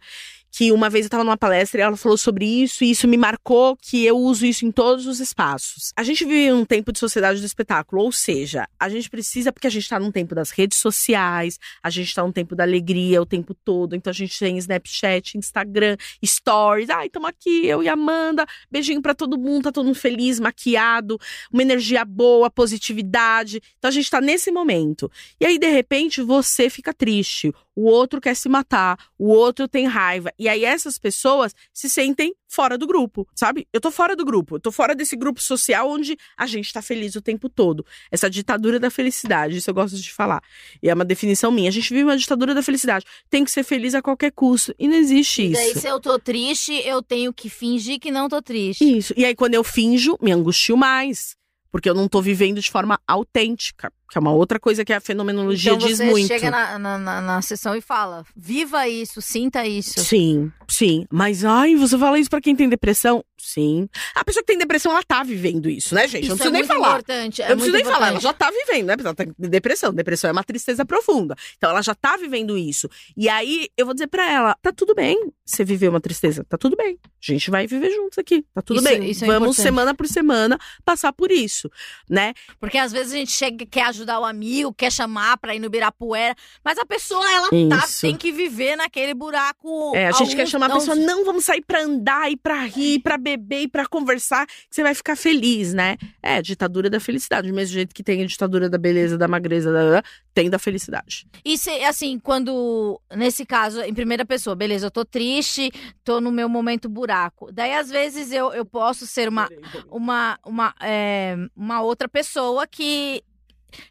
[0.53, 3.17] que uma vez eu estava numa palestra e ela falou sobre isso e isso me
[3.17, 5.93] marcou que eu uso isso em todos os espaços.
[5.97, 9.67] A gente vive um tempo de sociedade do espetáculo, ou seja, a gente precisa porque
[9.67, 13.23] a gente está num tempo das redes sociais, a gente está num tempo da alegria
[13.23, 17.89] o tempo todo, então a gente tem Snapchat, Instagram, Stories, ai, estamos aqui, eu e
[17.89, 21.19] Amanda, beijinho para todo mundo, tá todo mundo feliz, maquiado,
[21.51, 23.63] uma energia boa, positividade.
[23.79, 25.11] Então a gente está nesse momento.
[25.41, 29.87] E aí de repente você fica triste, o outro quer se matar, o outro tem
[29.87, 30.31] raiva.
[30.43, 33.65] E aí essas pessoas se sentem fora do grupo, sabe?
[33.73, 36.83] Eu tô fora do grupo, eu tô fora desse grupo social onde a gente tá
[36.83, 37.87] feliz o tempo todo.
[38.11, 40.43] Essa ditadura da felicidade, isso eu gosto de falar.
[40.83, 41.69] E é uma definição minha.
[41.69, 43.07] A gente vive uma ditadura da felicidade.
[43.31, 44.75] Tem que ser feliz a qualquer custo.
[44.81, 45.61] E não existe isso.
[45.61, 48.83] E daí, se eu tô triste, eu tenho que fingir que não tô triste.
[48.83, 49.15] Isso.
[49.17, 51.37] E aí, quando eu finjo, me angustio mais.
[51.71, 53.93] Porque eu não tô vivendo de forma autêntica.
[54.13, 56.27] Que é uma outra coisa que a fenomenologia então diz muito.
[56.27, 60.01] Você chega na, na, na, na, sessão e fala: viva isso, sinta isso.
[60.01, 61.07] Sim, sim.
[61.11, 63.25] Mas, ai, você fala isso para quem tem depressão?
[63.39, 63.89] Sim.
[64.15, 66.25] A pessoa que tem depressão, ela tá vivendo isso, né, gente?
[66.25, 66.89] Isso eu não preciso é nem falar.
[66.91, 67.99] Importante, é eu não preciso nem importante.
[68.01, 68.97] falar, ela já tá vivendo, né?
[69.01, 69.95] Ela tá depressão.
[69.95, 71.35] Depressão é uma tristeza profunda.
[71.57, 72.91] Então, ela já tá vivendo isso.
[73.17, 76.45] E aí, eu vou dizer para ela: tá tudo bem você viver uma tristeza.
[76.45, 76.99] Tá tudo bem.
[77.03, 78.45] A gente vai viver juntos aqui.
[78.55, 79.11] Tá tudo isso, bem.
[79.11, 79.63] Isso é Vamos, importante.
[79.63, 81.71] semana por semana, passar por isso,
[82.09, 82.35] né?
[82.61, 85.67] Porque às vezes a gente chega quer ajudar o amigo, quer chamar pra ir no
[85.67, 86.35] Ibirapuera,
[86.65, 89.93] mas a pessoa, ela tá, tem que viver naquele buraco.
[89.95, 93.01] É, a gente quer chamar a pessoa, não, vamos sair pra andar, ir pra rir,
[93.01, 95.97] pra beber, e pra conversar, que você vai ficar feliz, né?
[96.23, 97.49] É, ditadura da felicidade.
[97.49, 100.03] Do mesmo jeito que tem a ditadura da beleza, da magreza, da,
[100.35, 101.27] tem da felicidade.
[101.45, 105.71] E se, assim, quando, nesse caso, em primeira pessoa, beleza, eu tô triste,
[106.05, 107.51] tô no meu momento buraco.
[107.53, 109.49] Daí, às vezes, eu, eu posso ser uma,
[109.91, 113.23] uma, uma, é, uma outra pessoa que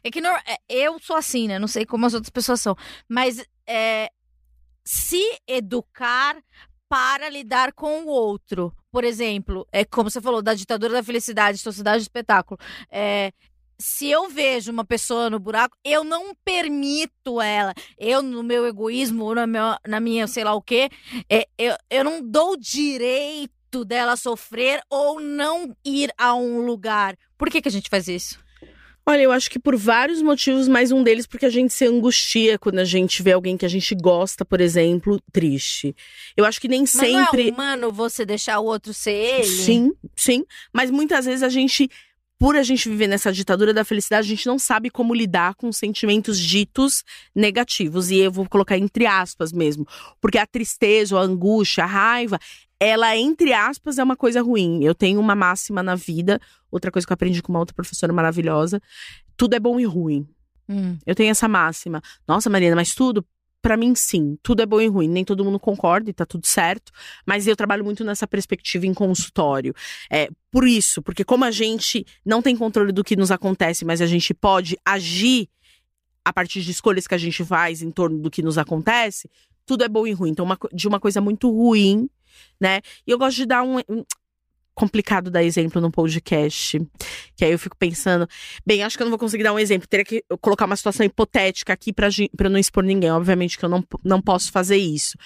[0.02, 1.58] é que é, eu sou assim, né?
[1.58, 2.76] Não sei como as outras pessoas são.
[3.08, 4.10] Mas é,
[4.84, 6.36] se educar
[6.88, 8.70] para lidar com o outro.
[8.90, 12.60] Por exemplo, é como você falou, da ditadura da felicidade, sociedade de espetáculo.
[12.90, 13.32] É,
[13.78, 17.72] se eu vejo uma pessoa no buraco, eu não permito ela.
[17.98, 20.90] Eu, no meu egoísmo, na, meu, na minha sei lá o quê,
[21.30, 27.16] é, eu, eu não dou direito dela sofrer ou não ir a um lugar.
[27.38, 28.38] Por que, que a gente faz isso?
[29.04, 32.56] Olha, eu acho que por vários motivos, mas um deles porque a gente se angustia
[32.56, 35.94] quando a gente vê alguém que a gente gosta, por exemplo, triste.
[36.36, 37.50] Eu acho que nem mas sempre.
[37.50, 39.46] Não é humano você deixar o outro ser ele?
[39.46, 40.44] Sim, sim.
[40.72, 41.90] Mas muitas vezes a gente
[42.42, 45.70] por a gente viver nessa ditadura da felicidade, a gente não sabe como lidar com
[45.70, 48.10] sentimentos ditos negativos.
[48.10, 49.86] E eu vou colocar entre aspas mesmo.
[50.20, 52.40] Porque a tristeza, a angústia, a raiva,
[52.80, 54.82] ela, entre aspas, é uma coisa ruim.
[54.82, 58.12] Eu tenho uma máxima na vida, outra coisa que eu aprendi com uma outra professora
[58.12, 58.82] maravilhosa:
[59.36, 60.26] tudo é bom e ruim.
[60.68, 60.98] Hum.
[61.06, 62.02] Eu tenho essa máxima.
[62.26, 63.24] Nossa, Mariana, mas tudo,
[63.62, 64.36] Pra mim, sim.
[64.42, 65.08] Tudo é bom e ruim.
[65.08, 66.90] Nem todo mundo concorda e tá tudo certo.
[67.24, 69.72] Mas eu trabalho muito nessa perspectiva em consultório.
[70.10, 74.00] É, por isso, porque como a gente não tem controle do que nos acontece, mas
[74.00, 75.48] a gente pode agir
[76.24, 79.30] a partir de escolhas que a gente faz em torno do que nos acontece,
[79.64, 80.30] tudo é bom e ruim.
[80.30, 82.08] Então, uma, de uma coisa muito ruim,
[82.60, 82.80] né?
[83.06, 83.78] E eu gosto de dar um
[84.74, 86.80] complicado dar exemplo no podcast.
[87.36, 88.26] Que aí eu fico pensando,
[88.64, 89.88] bem, acho que eu não vou conseguir dar um exemplo.
[89.88, 93.10] Teria que colocar uma situação hipotética aqui pra, pra não expor ninguém.
[93.10, 95.16] Obviamente que eu não, não posso fazer isso.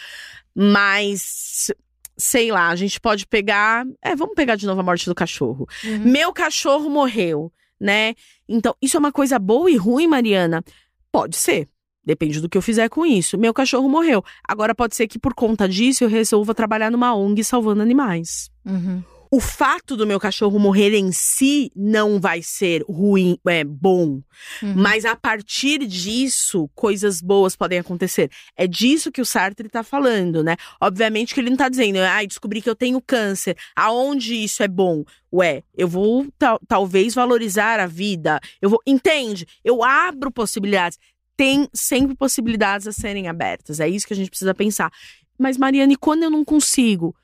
[0.54, 1.70] Mas,
[2.16, 3.86] sei lá, a gente pode pegar.
[4.02, 5.66] É, vamos pegar de novo a morte do cachorro.
[5.84, 6.10] Uhum.
[6.10, 8.14] Meu cachorro morreu, né?
[8.48, 10.64] Então, isso é uma coisa boa e ruim, Mariana?
[11.12, 11.68] Pode ser.
[12.04, 13.36] Depende do que eu fizer com isso.
[13.36, 14.24] Meu cachorro morreu.
[14.46, 18.48] Agora pode ser que por conta disso eu resolva trabalhar numa ONG salvando animais.
[18.64, 19.02] Uhum.
[19.30, 24.20] O fato do meu cachorro morrer em si não vai ser ruim, é bom.
[24.62, 24.74] Uhum.
[24.76, 28.30] Mas a partir disso, coisas boas podem acontecer.
[28.56, 30.56] É disso que o Sartre tá falando, né?
[30.80, 33.56] Obviamente que ele não tá dizendo, ai, ah, descobri que eu tenho câncer.
[33.74, 35.04] Aonde isso é bom?
[35.32, 38.40] Ué, eu vou tal, talvez valorizar a vida.
[38.60, 39.46] Eu vou, entende?
[39.64, 40.98] Eu abro possibilidades.
[41.36, 43.80] Tem sempre possibilidades a serem abertas.
[43.80, 44.90] É isso que a gente precisa pensar.
[45.38, 47.14] Mas Mariane, quando eu não consigo?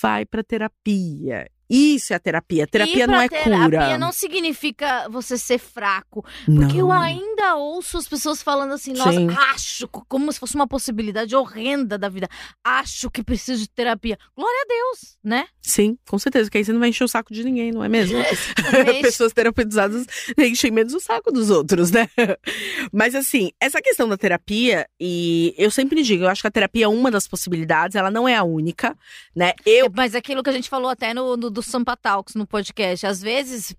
[0.00, 1.50] Vai para terapia.
[1.68, 2.66] Isso é a terapia.
[2.66, 3.70] Terapia não é terapia cura.
[3.70, 6.24] Terapia não significa você ser fraco.
[6.44, 6.78] Porque não.
[6.78, 9.28] eu ainda ouço as pessoas falando assim, nossa, Sim.
[9.30, 12.28] acho, como se fosse uma possibilidade horrenda da vida.
[12.64, 14.18] Acho que preciso de terapia.
[14.36, 15.46] Glória a Deus, né?
[15.60, 17.88] Sim, com certeza, porque aí você não vai encher o saco de ninguém, não é
[17.88, 18.18] mesmo?
[19.02, 20.06] Pessoas terapeutizadas
[20.38, 22.08] enchem menos o saco dos outros, né?
[22.92, 26.84] Mas assim, essa questão da terapia, e eu sempre digo, eu acho que a terapia
[26.84, 28.96] é uma das possibilidades, ela não é a única,
[29.34, 29.52] né?
[29.64, 29.90] Eu.
[29.94, 33.22] Mas aquilo que a gente falou até no, no do Sampa Talks, no podcast, às
[33.22, 33.74] vezes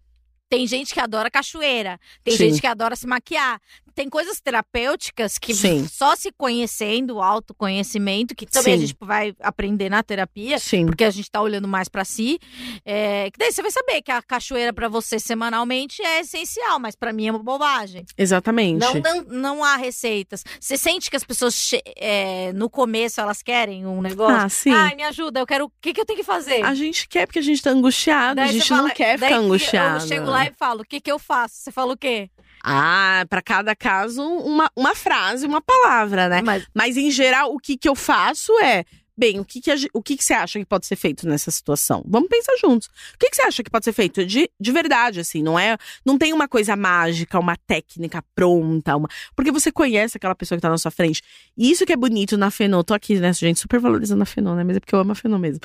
[0.50, 2.50] tem gente que adora cachoeira, tem Sim.
[2.50, 3.62] gente que adora se maquiar.
[3.98, 5.88] Tem coisas terapêuticas que Sim.
[5.92, 8.82] só se conhecendo, o autoconhecimento, que também a Sim.
[8.86, 10.86] gente vai aprender na terapia, Sim.
[10.86, 12.38] porque a gente tá olhando mais pra si.
[12.86, 16.96] É, que daí você vai saber que a cachoeira pra você semanalmente é essencial, mas
[16.96, 18.06] pra mim é uma bobagem.
[18.16, 18.80] Exatamente.
[18.80, 20.44] Não, não, não há receitas.
[20.60, 24.36] Você sente que as pessoas é, no começo elas querem um negócio?
[24.38, 24.72] Ah, sim.
[24.72, 25.66] Ai, me ajuda, eu quero.
[25.66, 26.64] O que, que eu tenho que fazer?
[26.64, 29.18] A gente quer porque a gente tá angustiado, a Daí você gente não fala- quer
[29.18, 30.04] daí ficar angustiado.
[30.04, 31.56] Eu chego lá e falo, o que que eu faço?
[31.56, 32.30] Você fala o quê?
[32.70, 36.42] Ah, pra cada caso, uma, uma frase, uma palavra, né?
[36.42, 38.84] Mas, Mas em geral, o que, que eu faço é.
[39.20, 42.04] Bem, o que, que, o que, que você acha que pode ser feito nessa situação?
[42.08, 42.88] Vamos pensar juntos.
[43.16, 45.42] O que, que você acha que pode ser feito de, de verdade, assim?
[45.42, 45.76] Não é.
[46.06, 49.10] Não tem uma coisa mágica, uma técnica pronta, uma.
[49.36, 51.24] Porque você conhece aquela pessoa que tá na sua frente.
[51.58, 52.84] E isso que é bonito na Fenô.
[52.84, 54.64] Tô aqui, né, gente, super valorizando a Fenô, né?
[54.64, 55.62] Mas é porque eu amo a Fenô mesmo.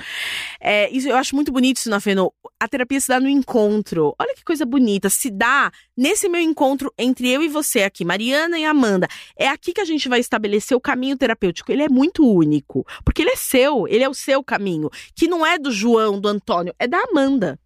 [0.58, 2.32] É, isso, eu acho muito bonito isso na Fenô.
[2.58, 4.14] A terapia se dá no encontro.
[4.18, 5.10] Olha que coisa bonita.
[5.10, 9.08] Se dá nesse meu encontro entre eu e você aqui, Mariana e Amanda.
[9.36, 11.70] É aqui que a gente vai estabelecer o caminho terapêutico.
[11.70, 15.44] Ele é muito único, porque ele é seu, ele é o seu caminho, que não
[15.44, 17.58] é do João, do Antônio, é da Amanda.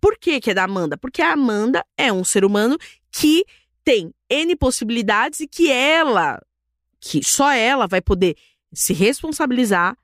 [0.00, 0.96] Por que, que é da Amanda?
[0.96, 2.76] Porque a Amanda é um ser humano
[3.12, 3.44] que
[3.84, 6.40] tem N possibilidades e que ela,
[7.00, 8.36] que só ela vai poder
[8.72, 9.96] se responsabilizar,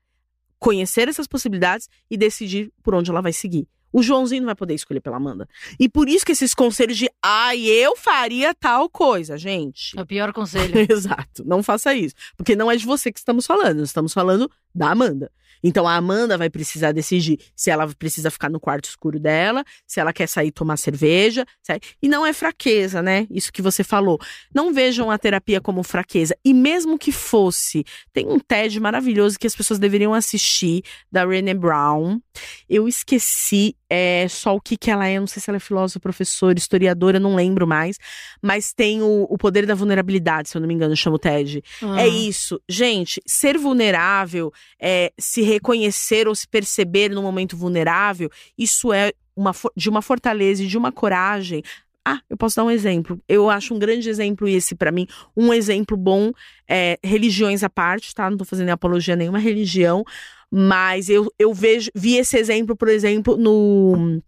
[0.59, 3.69] conhecer essas possibilidades e decidir por onde ela vai seguir.
[3.97, 5.49] O Joãozinho não vai poder escolher pela Amanda.
[5.81, 9.99] E por isso que esses conselhos de, ai, eu faria tal coisa, gente.
[9.99, 10.75] é o pior conselho.
[10.93, 11.43] Exato.
[11.47, 12.15] Não faça isso.
[12.37, 13.83] Porque não é de você que estamos falando.
[13.83, 15.31] Estamos falando da Amanda.
[15.65, 19.99] Então a Amanda vai precisar decidir se ela precisa ficar no quarto escuro dela, se
[19.99, 21.47] ela quer sair tomar cerveja.
[21.63, 23.27] se- E não é fraqueza, né?
[23.31, 24.19] Isso que você falou.
[24.55, 26.37] Não vejam a terapia como fraqueza.
[26.45, 31.55] E mesmo que fosse, tem um TED maravilhoso que as pessoas deveriam assistir, da Brené
[31.55, 32.21] Brown.
[32.69, 35.19] Eu esqueci é, só o que, que ela é.
[35.19, 37.99] Não sei se ela é filósofa, professora, historiadora, não lembro mais.
[38.43, 41.63] Mas tem o, o poder da vulnerabilidade, se eu não me engano, chama o TED.
[41.83, 42.03] Ah.
[42.03, 42.61] É isso.
[42.69, 49.53] Gente, ser vulnerável, é, se reconhecer ou se perceber no momento vulnerável, isso é uma,
[49.77, 51.63] de uma fortaleza e de uma coragem.
[52.09, 53.21] Ah, eu posso dar um exemplo.
[53.29, 55.09] Eu acho um grande exemplo esse pra mim.
[55.37, 56.31] Um exemplo bom,
[56.69, 58.31] é, religiões à parte, tá?
[58.31, 60.05] Não tô fazendo apologia a nenhuma religião,
[60.51, 64.21] mas eu, eu vejo, vi esse exemplo, por exemplo, no,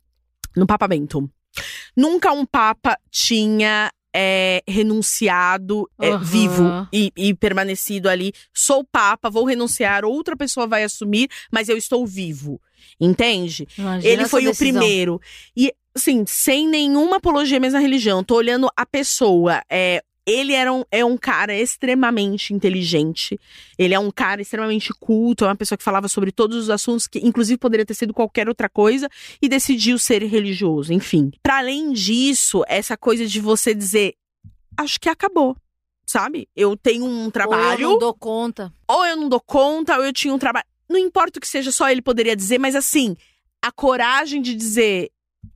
[0.57, 1.31] no Papa Bento.
[1.97, 6.25] Nunca um Papa tinha é, renunciado é, Aham.
[6.25, 8.33] vivo e, e permanecido ali.
[8.55, 12.61] Sou Papa, vou renunciar, outra pessoa vai assumir, mas eu estou vivo.
[13.01, 13.67] Entende?
[13.77, 15.21] Imagina Ele foi o primeiro.
[15.57, 18.25] E assim, sem nenhuma apologia mesmo à religião.
[18.25, 19.63] Tô olhando a pessoa.
[19.71, 23.41] É, ele era um, é um cara extremamente inteligente.
[23.79, 25.45] Ele é um cara extremamente culto.
[25.45, 28.47] É uma pessoa que falava sobre todos os assuntos, que inclusive poderia ter sido qualquer
[28.47, 29.09] outra coisa,
[29.41, 30.93] e decidiu ser religioso.
[30.93, 31.31] Enfim.
[31.43, 34.15] Para além disso, essa coisa de você dizer,
[34.77, 35.57] acho que acabou.
[36.05, 36.49] Sabe?
[36.55, 37.63] Eu tenho um trabalho.
[37.65, 38.73] Ou eu não dou conta.
[38.87, 40.67] Ou eu não dou conta, ou eu tinha um trabalho.
[40.89, 43.17] Não importa o que seja, só ele poderia dizer, mas assim,
[43.63, 45.11] a coragem de dizer.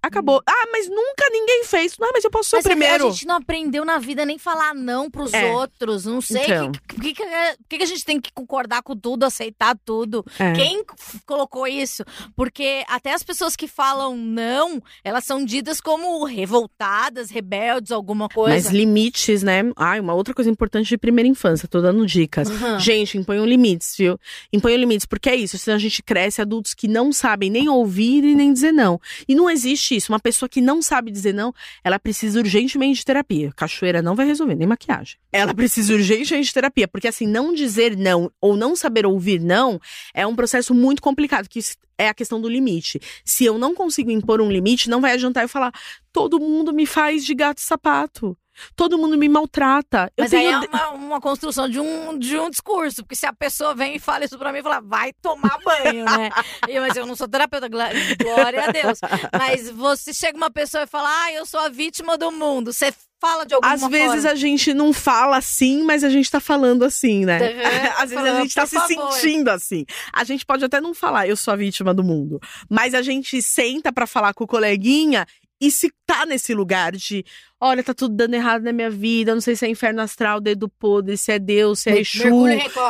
[0.04, 0.42] Acabou.
[0.46, 1.96] Ah, mas nunca ninguém fez.
[1.98, 3.06] Não, mas eu posso ser Mas o é primeiro.
[3.06, 5.52] a gente não aprendeu na vida nem falar não pros É.
[5.52, 6.04] outros.
[6.06, 6.42] Não sei.
[6.42, 6.72] Então.
[6.72, 7.24] Por que, que,
[7.68, 10.24] que, que a gente tem que concordar com tudo, aceitar tudo?
[10.40, 10.52] É.
[10.54, 10.84] Quem
[11.24, 12.04] colocou isso?
[12.34, 18.34] Porque até as pessoas que falam não, elas são ditas como revoltadas, rebeldes, alguma Mas
[18.34, 18.72] coisa.
[18.72, 19.62] limites, né?
[19.76, 22.50] Ai, uma outra coisa importante de primeira infância, tô dando dicas.
[22.50, 22.78] Aham.
[22.80, 24.18] Gente, imponham limites, viu?
[24.52, 28.24] Imponham limites, porque é isso, senão a gente cresce adultos que não sabem nem ouvir
[28.24, 29.00] e nem dizer não.
[29.28, 30.12] E não existe isso.
[30.12, 31.52] Uma pessoa que não sabe dizer não,
[31.82, 33.52] ela precisa urgentemente de terapia.
[33.56, 35.16] Cachoeira não vai resolver, nem maquiagem.
[35.32, 39.80] Ela precisa urgentemente de terapia, porque assim, não dizer não ou não saber ouvir não
[40.14, 41.60] é um processo muito complicado, que
[41.98, 43.00] é a questão do limite.
[43.24, 45.72] Se eu não consigo impor um limite, não vai adiantar eu falar,
[46.12, 48.36] todo mundo me faz de gato e sapato.
[48.76, 50.10] Todo mundo me maltrata.
[50.16, 53.26] Eu Mas tenho aí é uma, uma construção de um, de um discurso, porque se
[53.26, 56.30] a pessoa vem e fala isso pra mim, fala, vai tomar banho, né?
[56.80, 57.84] Mas eu não sou terapeuta, gló-
[58.22, 58.98] glória a Deus.
[59.38, 62.72] Mas você chega uma pessoa e fala, ah, eu sou a vítima do mundo.
[62.72, 63.96] Você fala de alguma Às forma.
[63.96, 67.38] vezes a gente não fala assim, mas a gente tá falando assim, né?
[67.40, 67.92] Uhum.
[68.02, 69.84] Às vezes a gente tá "Por se favor." sentindo assim.
[70.12, 72.40] A gente pode até não falar, eu sou a vítima do mundo.
[72.68, 75.24] Mas a gente senta pra falar com o coleguinha
[75.64, 77.24] e se tá nesse lugar de,
[77.60, 80.68] olha, tá tudo dando errado na minha vida, não sei se é inferno astral, dedo
[80.68, 82.18] podre, se é Deus, se é Exu.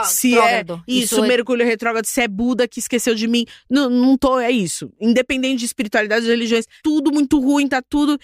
[0.05, 0.83] Se é retrógrado.
[0.89, 3.45] isso, é- Mercúrio retrógrado, se é Buda que esqueceu de mim.
[3.69, 4.91] Não, não tô, é isso.
[5.01, 8.19] Independente de espiritualidade, de religiões, tudo muito ruim, tá tudo.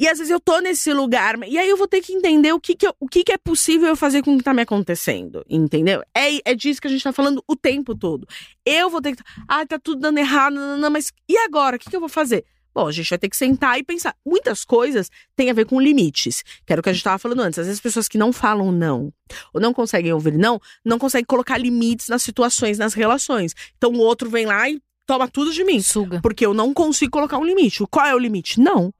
[0.00, 2.60] E às vezes eu tô nesse lugar, e aí eu vou ter que entender o
[2.60, 4.62] que, que, eu- o que, que é possível eu fazer com o que tá me
[4.62, 6.04] acontecendo, entendeu?
[6.14, 8.24] É, é disso que a gente tá falando o tempo todo.
[8.64, 9.22] Eu vou ter que.
[9.48, 11.74] Ah, tá tudo dando errado, não, não, não, mas e agora?
[11.74, 12.44] O que, que eu vou fazer?
[12.78, 14.14] Bom, a gente vai ter que sentar e pensar.
[14.24, 17.40] Muitas coisas têm a ver com limites, que era o que a gente tava falando
[17.40, 17.58] antes.
[17.58, 19.12] Às vezes as pessoas que não falam não,
[19.52, 23.52] ou não conseguem ouvir não, não conseguem colocar limites nas situações, nas relações.
[23.76, 25.80] Então o outro vem lá e toma tudo de mim.
[25.82, 26.20] Suga.
[26.22, 27.84] Porque eu não consigo colocar um limite.
[27.90, 28.60] Qual é o limite?
[28.60, 28.94] Não.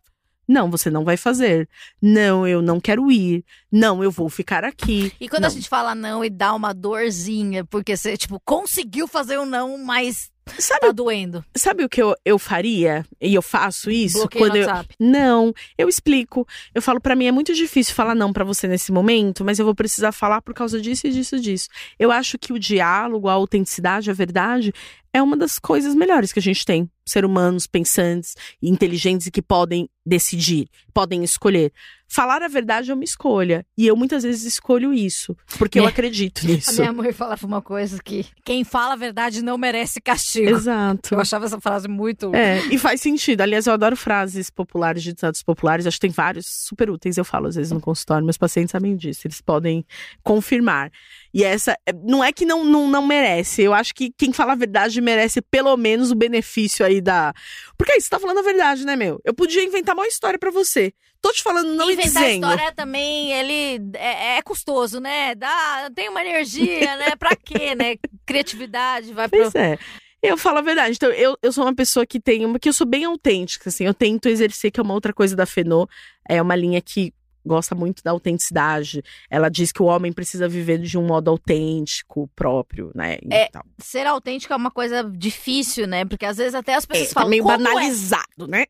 [0.48, 1.68] Não, você não vai fazer.
[2.02, 3.44] Não, eu não quero ir.
[3.70, 5.12] Não, eu vou ficar aqui.
[5.20, 5.54] E quando a Não.
[5.54, 10.32] gente fala não e dá uma dorzinha, porque você, tipo, conseguiu fazer o não, mas
[10.58, 11.44] Sabe, tá doendo.
[11.56, 13.04] sabe o que eu, eu faria?
[13.20, 14.68] E eu faço isso Bloqueio quando eu.
[14.98, 16.46] Não, eu explico.
[16.74, 19.64] Eu falo pra mim é muito difícil falar não pra você nesse momento, mas eu
[19.64, 21.68] vou precisar falar por causa disso e disso e disso.
[21.98, 24.72] Eu acho que o diálogo, a autenticidade, a verdade
[25.12, 26.88] é uma das coisas melhores que a gente tem.
[27.04, 31.72] Ser humanos pensantes, e inteligentes e que podem decidir, podem escolher.
[32.10, 33.66] Falar a verdade é uma escolha.
[33.76, 35.88] E eu muitas vezes escolho isso, porque eu É.
[35.88, 36.80] acredito A nisso.
[36.80, 40.48] minha mãe falava uma coisa que quem fala a verdade não merece castigo.
[40.50, 41.14] Exato.
[41.14, 42.34] Eu achava essa frase muito.
[42.34, 43.42] É, e faz sentido.
[43.42, 45.86] Aliás, eu adoro frases populares, de ditados populares.
[45.86, 47.16] Acho que tem vários super úteis.
[47.18, 48.24] Eu falo às vezes no consultório.
[48.24, 49.26] Meus pacientes sabem disso.
[49.26, 49.84] Eles podem
[50.22, 50.90] confirmar.
[51.32, 53.62] E essa, é, não é que não, não, não merece.
[53.62, 57.34] Eu acho que quem fala a verdade merece pelo menos o benefício aí da.
[57.76, 59.20] Porque aí você tá falando a verdade, né, meu?
[59.24, 60.92] Eu podia inventar uma história pra você.
[61.20, 62.44] Tô te falando não Inventar dizendo.
[62.46, 65.34] história também, ele é, é custoso, né?
[65.34, 67.16] Dá, tem uma energia, né?
[67.18, 67.96] Pra quê, né?
[68.24, 69.40] Criatividade, vai pro...
[69.40, 69.78] Pois é.
[70.22, 70.96] Eu falo a verdade.
[70.96, 72.58] Então, eu, eu sou uma pessoa que tem uma.
[72.58, 73.84] que eu sou bem autêntica, assim.
[73.84, 75.88] Eu tento exercer, que é uma outra coisa da Fenô.
[76.28, 77.12] É uma linha que
[77.48, 79.02] gosta muito da autenticidade.
[79.28, 83.18] Ela diz que o homem precisa viver de um modo autêntico, próprio, né?
[83.22, 83.48] E É.
[83.78, 86.04] Ser autêntico é uma coisa difícil, né?
[86.04, 87.30] Porque às vezes até as É, pessoas tá falam.
[87.30, 88.66] meio "Como é?" banalizado, né?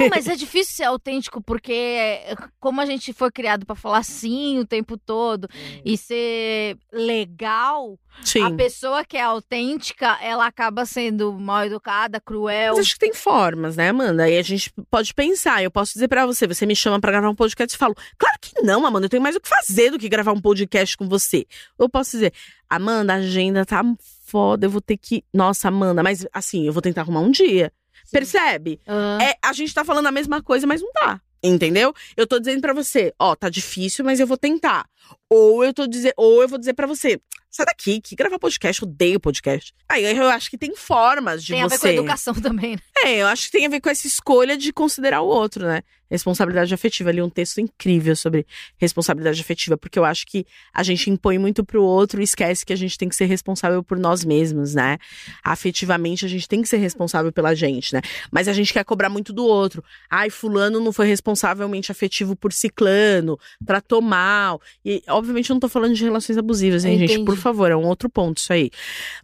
[0.00, 4.02] Não, mas é difícil ser autêntico porque é, como a gente foi criado pra falar
[4.02, 5.46] sim o tempo todo
[5.84, 8.42] e ser legal, Sim.
[8.42, 12.74] a pessoa que é autêntica, ela acaba sendo mal educada, cruel.
[12.76, 14.24] Mas acho que tem formas, né, Amanda?
[14.24, 15.62] Aí a gente pode pensar.
[15.62, 18.38] Eu posso dizer pra você, você me chama pra gravar um podcast e falo, claro
[18.40, 21.08] que não, Amanda, eu tenho mais o que fazer do que gravar um podcast com
[21.08, 21.44] você.
[21.78, 22.32] Eu posso dizer,
[22.70, 23.82] Amanda, a agenda tá
[24.24, 25.24] foda, eu vou ter que.
[25.34, 27.72] Nossa, Amanda, mas assim, eu vou tentar arrumar um dia.
[28.10, 28.80] Percebe?
[28.86, 31.20] Ah, É, a gente tá falando a mesma coisa, mas não tá.
[31.42, 31.92] Entendeu?
[32.16, 34.86] Eu tô dizendo pra você, ó, tá difícil, mas eu vou tentar.
[35.28, 37.18] Ou eu tô dizer, ou eu vou dizer pra você,
[37.52, 39.74] sai daqui, que gravar podcast, eu odeio podcast.
[39.88, 41.94] Aí eu acho que tem formas de tem a ver com você.
[41.94, 42.82] educação também, né?
[43.04, 45.82] É, eu acho que tem a ver com essa escolha de considerar o outro, né?
[46.10, 47.08] Responsabilidade afetiva.
[47.08, 48.46] Ali um texto incrível sobre
[48.76, 52.72] responsabilidade afetiva, porque eu acho que a gente impõe muito pro outro e esquece que
[52.72, 54.98] a gente tem que ser responsável por nós mesmos, né?
[55.42, 58.00] Afetivamente a gente tem que ser responsável pela gente, né?
[58.30, 59.82] Mas a gente quer cobrar muito do outro.
[60.10, 64.60] Ai, fulano não foi responsavelmente afetivo por ciclano, tratou mal.
[64.84, 67.24] E obviamente eu não tô falando de relações abusivas, hein, gente?
[67.24, 68.70] Por favor, é um outro ponto isso aí.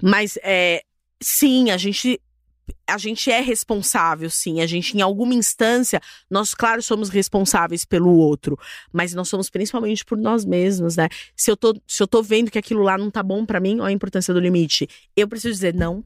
[0.02, 0.82] Mas é
[1.20, 2.20] sim, a gente
[2.86, 4.60] a gente é responsável, sim.
[4.60, 6.00] A gente, em alguma instância,
[6.30, 8.58] nós, claro, somos responsáveis pelo outro,
[8.92, 11.08] mas nós somos principalmente por nós mesmos, né?
[11.36, 13.80] Se eu tô, se eu tô vendo que aquilo lá não tá bom para mim,
[13.80, 14.88] olha a importância do limite.
[15.16, 16.04] Eu preciso dizer não.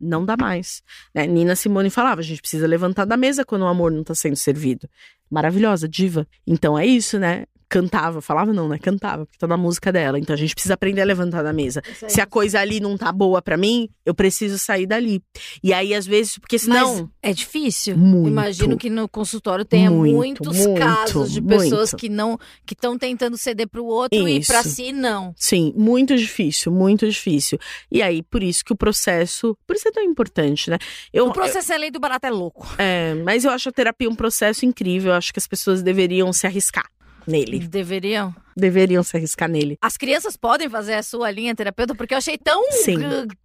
[0.00, 0.82] Não dá mais.
[1.14, 1.26] Né?
[1.26, 4.36] Nina Simone falava: a gente precisa levantar da mesa quando o amor não tá sendo
[4.36, 4.88] servido.
[5.30, 6.26] Maravilhosa, diva.
[6.46, 7.46] Então é isso, né?
[7.68, 8.78] Cantava, falava não, né?
[8.78, 10.18] Cantava, porque tá na música dela.
[10.18, 11.82] Então a gente precisa aprender a levantar da mesa.
[12.08, 15.22] Se a coisa ali não tá boa para mim, eu preciso sair dali.
[15.62, 16.94] E aí, às vezes, porque senão.
[16.96, 17.96] Mas é difícil.
[17.96, 18.28] Muito.
[18.28, 21.96] Imagino que no consultório tenha Muito, muitos muito, casos de pessoas muito.
[21.96, 24.50] que não que estão tentando ceder pro outro e Isso.
[24.52, 25.34] pra si não.
[25.36, 27.58] Sim, muito difícil, muito difícil.
[27.90, 29.56] E aí, por isso que o processo.
[29.66, 30.78] Por isso é tão importante, né?
[31.12, 32.66] Eu, O processo é lei do barato é louco.
[32.78, 35.12] é, mas eu acho a terapia um processo incrível.
[35.12, 36.86] Eu acho que as pessoas deveriam se arriscar
[37.28, 37.60] nele.
[37.60, 38.34] Deveriam.
[38.56, 39.78] Deveriam se arriscar nele.
[39.80, 42.96] As crianças podem fazer a sua linha terapeuta porque eu achei tão Sim.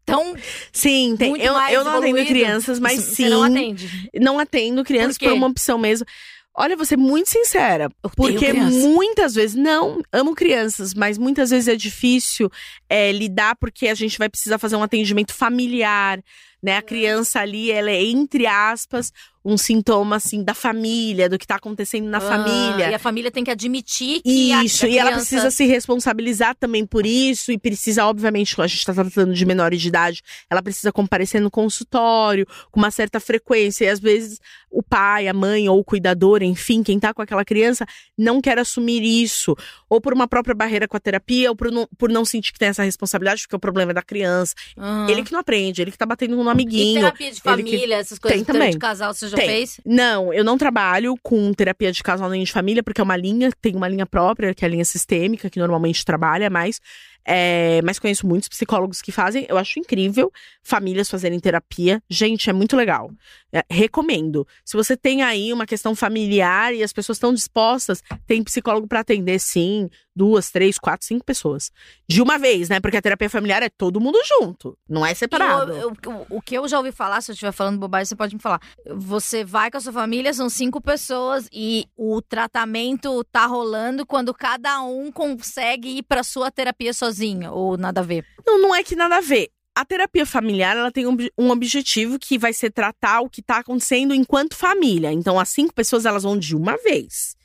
[0.06, 0.36] tão
[0.72, 1.30] Sim, tem.
[1.30, 2.28] muito Eu, eu não atendo evoluído.
[2.28, 3.30] crianças, mas Você sim.
[3.30, 4.10] não atende.
[4.20, 6.08] não atendo crianças Por por, uma opção mesmo.
[6.56, 7.90] Olha, vou ser muito sincera.
[8.16, 12.48] Porque muitas vezes, não, amo crianças, mas muitas vezes é difícil
[12.88, 16.22] é, lidar porque a gente vai precisar fazer um atendimento familiar,
[16.62, 16.78] né?
[16.78, 19.12] A criança ali, ela é, entre aspas,
[19.46, 22.90] um sintoma, assim, da família, do que tá acontecendo na Ah, família.
[22.92, 26.56] E a família tem que admitir que a- Isso, a e ela precisa se responsabilizar
[26.56, 30.22] também por isso, e precisa, obviamente, quando a gente está tratando de menores de idade,
[30.50, 34.40] ela precisa comparecer no consultório com uma certa frequência, e às vezes
[34.72, 37.86] o pai, a mãe ou o cuidador, enfim, quem tá com aquela criança,
[38.18, 39.56] não quer assumir isso,
[39.90, 42.60] ou por uma própria barreira com a terapia, ou por não, por não sentir que
[42.60, 44.56] tem essa responsabilidade, porque o problema é da criança.
[44.78, 45.08] Aham.
[45.10, 47.02] Ele que não aprende, ele que tá batendo no E amiguinho.
[47.02, 47.42] terapia de ele que-
[47.72, 48.72] família, essas coisas Tem também.
[48.72, 49.48] de casal, você já Tem.
[49.48, 49.80] fez?
[49.86, 53.52] Não, eu não trabalho com terapia de casal nem de família, porque é uma linha,
[53.62, 56.80] tem uma linha própria, que é a linha sistêmica, que normalmente trabalha mais.
[57.26, 59.46] É, mas conheço muitos psicólogos que fazem.
[59.50, 62.02] Eu acho incrível famílias fazerem terapia.
[62.10, 63.12] Gente, é muito legal.
[63.52, 64.48] É, recomendo.
[64.66, 69.02] Se você tem aí uma questão familiar e as pessoas estão dispostas, tem psicólogo para
[69.02, 69.90] atender, sim.
[70.16, 71.72] Duas, três, quatro, cinco pessoas.
[72.08, 72.80] De uma vez, né?
[72.80, 74.78] Porque a terapia familiar é todo mundo junto.
[74.88, 75.74] Não é separado.
[75.76, 78.36] E o- o- que eu já ouvi falar, se eu estiver falando bobagem, você pode
[78.36, 78.62] me falar.
[78.96, 84.34] Você vai com a sua família, são cinco pessoas e o tratamento tá rolando quando
[84.34, 87.13] cada um consegue ir pra sua terapia sozinho,
[87.52, 88.26] ou nada a ver.
[88.46, 89.50] Não, não é que nada a ver.
[89.76, 93.58] A terapia familiar, ela tem um, um objetivo que vai ser tratar o que tá
[93.58, 95.12] acontecendo enquanto família.
[95.12, 97.36] Então, as cinco pessoas, elas vão de uma vez.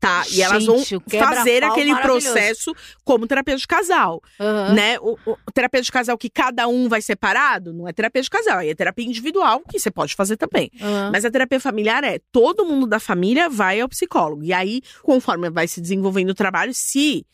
[0.00, 0.22] Tá?
[0.30, 2.72] E elas vão Gente, fazer aquele processo
[3.04, 4.72] como terapia de casal, Aham.
[4.74, 4.96] né?
[5.00, 8.58] O, o- terapia de casal que cada um vai separado, não é terapia de casal,
[8.58, 10.70] aí é terapia individual, que você pode fazer também.
[10.80, 11.10] Aham.
[11.12, 14.44] Mas a terapia familiar é todo mundo da família vai ao psicólogo.
[14.44, 17.26] E aí, conforme vai se desenvolvendo o trabalho, se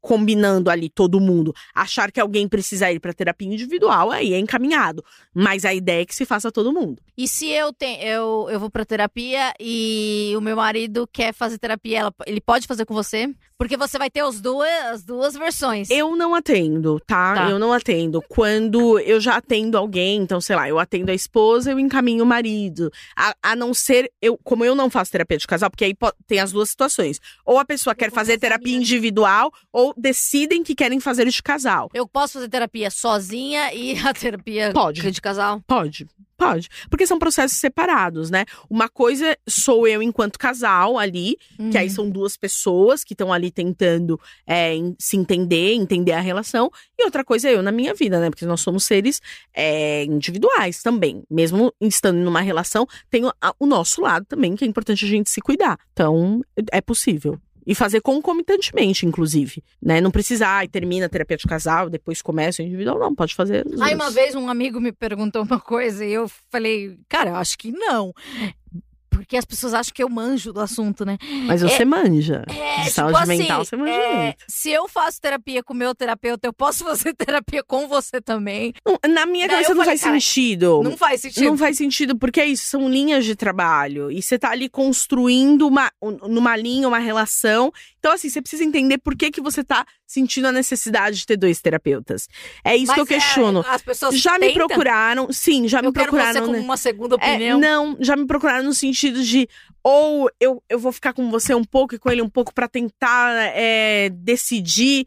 [0.00, 5.04] combinando ali todo mundo, achar que alguém precisa ir para terapia individual, aí é encaminhado.
[5.34, 7.02] Mas a ideia é que se faça todo mundo.
[7.16, 11.58] E se eu tenho, eu, eu vou pra terapia e o meu marido quer fazer
[11.58, 13.28] terapia, ela- ele pode fazer com você?
[13.60, 15.90] Porque você vai ter os duas, as duas versões.
[15.90, 17.34] Eu não atendo, tá?
[17.34, 17.50] Tá.
[17.50, 18.22] Eu não atendo.
[18.26, 22.26] Quando eu já atendo alguém, então, sei lá, eu atendo a esposa, eu encaminho o
[22.26, 22.90] marido.
[23.14, 25.94] A, a não ser, eu, como eu não faço terapia de casal, porque aí
[26.26, 27.20] tem as duas situações.
[27.44, 28.80] Ou a pessoa quer vou fazer terapia família.
[28.80, 31.90] individual, ou decidem que querem fazer de casal.
[31.92, 35.10] Eu posso fazer terapia sozinha e a terapia Pode.
[35.10, 35.60] de casal?
[35.66, 36.06] Pode,
[36.40, 36.68] pode.
[36.88, 38.46] Porque são processos separados, né?
[38.70, 41.36] Uma coisa sou eu enquanto casal ali,
[41.70, 41.94] que aí Uhum.
[41.94, 46.70] são duas pessoas que estão ali tentando é, se entender, entender a relação.
[46.98, 48.30] E outra coisa é eu na minha vida, né?
[48.30, 49.20] Porque nós somos seres
[49.52, 51.22] é, individuais também.
[51.30, 53.22] Mesmo estando numa relação, tem
[53.58, 55.78] o nosso lado também, que é importante a gente se cuidar.
[55.92, 56.40] Então,
[56.72, 57.38] é possível.
[57.70, 59.62] E fazer concomitantemente, inclusive.
[59.80, 60.00] Né?
[60.00, 62.98] Não precisa, ai, termina a terapia de casal, depois começa o individual.
[62.98, 63.64] Não, pode fazer.
[63.80, 67.56] Aí uma vez um amigo me perguntou uma coisa e eu falei, cara, eu acho
[67.56, 68.12] que não.
[69.20, 71.16] Porque as pessoas acham que eu manjo do assunto, né?
[71.46, 72.44] Mas você manja.
[72.48, 74.44] É, De saúde tipo mental, assim, você manja é, muito.
[74.48, 78.72] se eu faço terapia com o meu terapeuta, eu posso fazer terapia com você também.
[79.08, 80.82] Na minha Daí cabeça não falei, faz cara, sentido.
[80.82, 81.44] Não faz sentido.
[81.44, 84.10] Não faz sentido, porque é isso, são linhas de trabalho.
[84.10, 87.72] E você tá ali construindo uma, um- numa linha, uma relação.
[87.98, 91.36] Então, assim, você precisa entender por que, que você tá sentindo a necessidade de ter
[91.36, 92.28] dois terapeutas.
[92.64, 93.60] É isso Mas, que eu questiono.
[93.64, 94.66] é, as pessoas já me tentam.
[94.66, 96.32] procuraram, sim, já me Eu quero procuraram.
[96.32, 96.58] você como né?
[96.58, 97.60] uma segunda É, opinião.
[97.60, 99.48] não, já me procuraram no sentido de
[99.84, 102.66] ou eu, eu vou ficar com você um pouco e com ele um pouco pra
[102.66, 105.06] tentar é, decidir.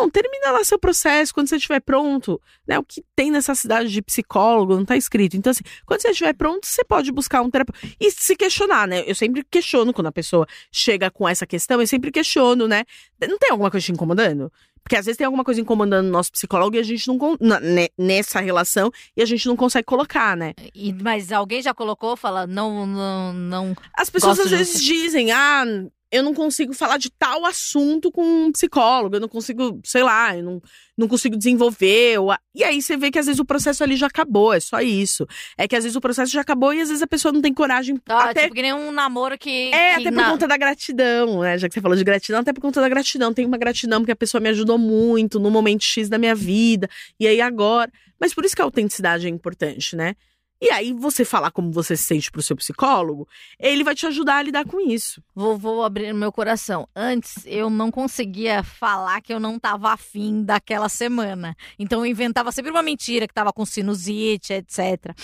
[0.00, 2.40] Não, termina lá seu processo quando você estiver pronto.
[2.66, 2.78] Né?
[2.78, 5.36] O que tem nessa cidade de psicólogo não tá escrito.
[5.36, 7.78] Então, assim, quando você estiver pronto, você pode buscar um terapeuta.
[8.00, 9.04] E se questionar, né?
[9.06, 12.84] Eu sempre questiono quando a pessoa chega com essa questão, eu sempre questiono, né?
[13.28, 14.52] Não tem alguma coisa te incomodando?
[14.82, 17.18] Porque às vezes tem alguma coisa incomodando o nosso psicólogo e a gente não.
[17.60, 20.54] ne- nessa relação e a gente não consegue colocar, né?
[20.72, 23.76] E- mas alguém já colocou, fala, não, não, não.
[23.92, 25.64] As pessoas às vezes dizem, ah,
[26.10, 30.36] eu não consigo falar de tal assunto com um psicólogo, eu não consigo, sei lá,
[30.36, 30.62] eu não,
[30.96, 32.18] não consigo desenvolver.
[32.20, 34.80] ou E aí você vê que às vezes o processo ali já acabou, é só
[34.80, 35.26] isso.
[35.58, 37.52] É que às vezes o processo já acabou e às vezes a pessoa não tem
[37.52, 38.00] coragem.
[38.08, 39.72] Ah, até Tipo que nem um namoro que.
[39.74, 41.58] é, que até por na- conta da gratidão, né?
[41.58, 43.34] Já que você falou de gratidão, até por conta da gratidão.
[43.34, 46.88] Tem uma gratidão porque a pessoa me ajudou muito no momento X da minha vida,
[47.18, 47.90] e aí agora.
[48.20, 50.14] Mas por isso que a autenticidade é importante, né?
[50.60, 53.28] E aí você falar como você se sente pro seu psicólogo,
[53.58, 55.22] ele vai te ajudar a lidar com isso.
[55.34, 56.88] Vou, vou abrir meu coração.
[56.94, 61.54] Antes, eu não conseguia falar que eu não tava afim daquela semana.
[61.78, 65.14] Então, eu inventava sempre uma mentira que tava com sinusite, etc.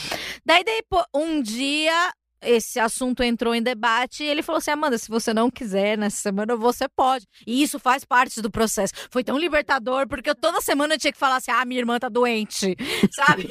[0.44, 2.12] Daí, depois, um dia,
[2.43, 6.16] esse assunto entrou em debate e ele falou assim: Amanda, se você não quiser nessa
[6.16, 7.26] semana, você pode.
[7.47, 8.93] E isso faz parte do processo.
[9.11, 11.99] Foi tão libertador, porque eu, toda semana eu tinha que falar assim: ah, minha irmã
[11.99, 12.76] tá doente,
[13.12, 13.47] sabe?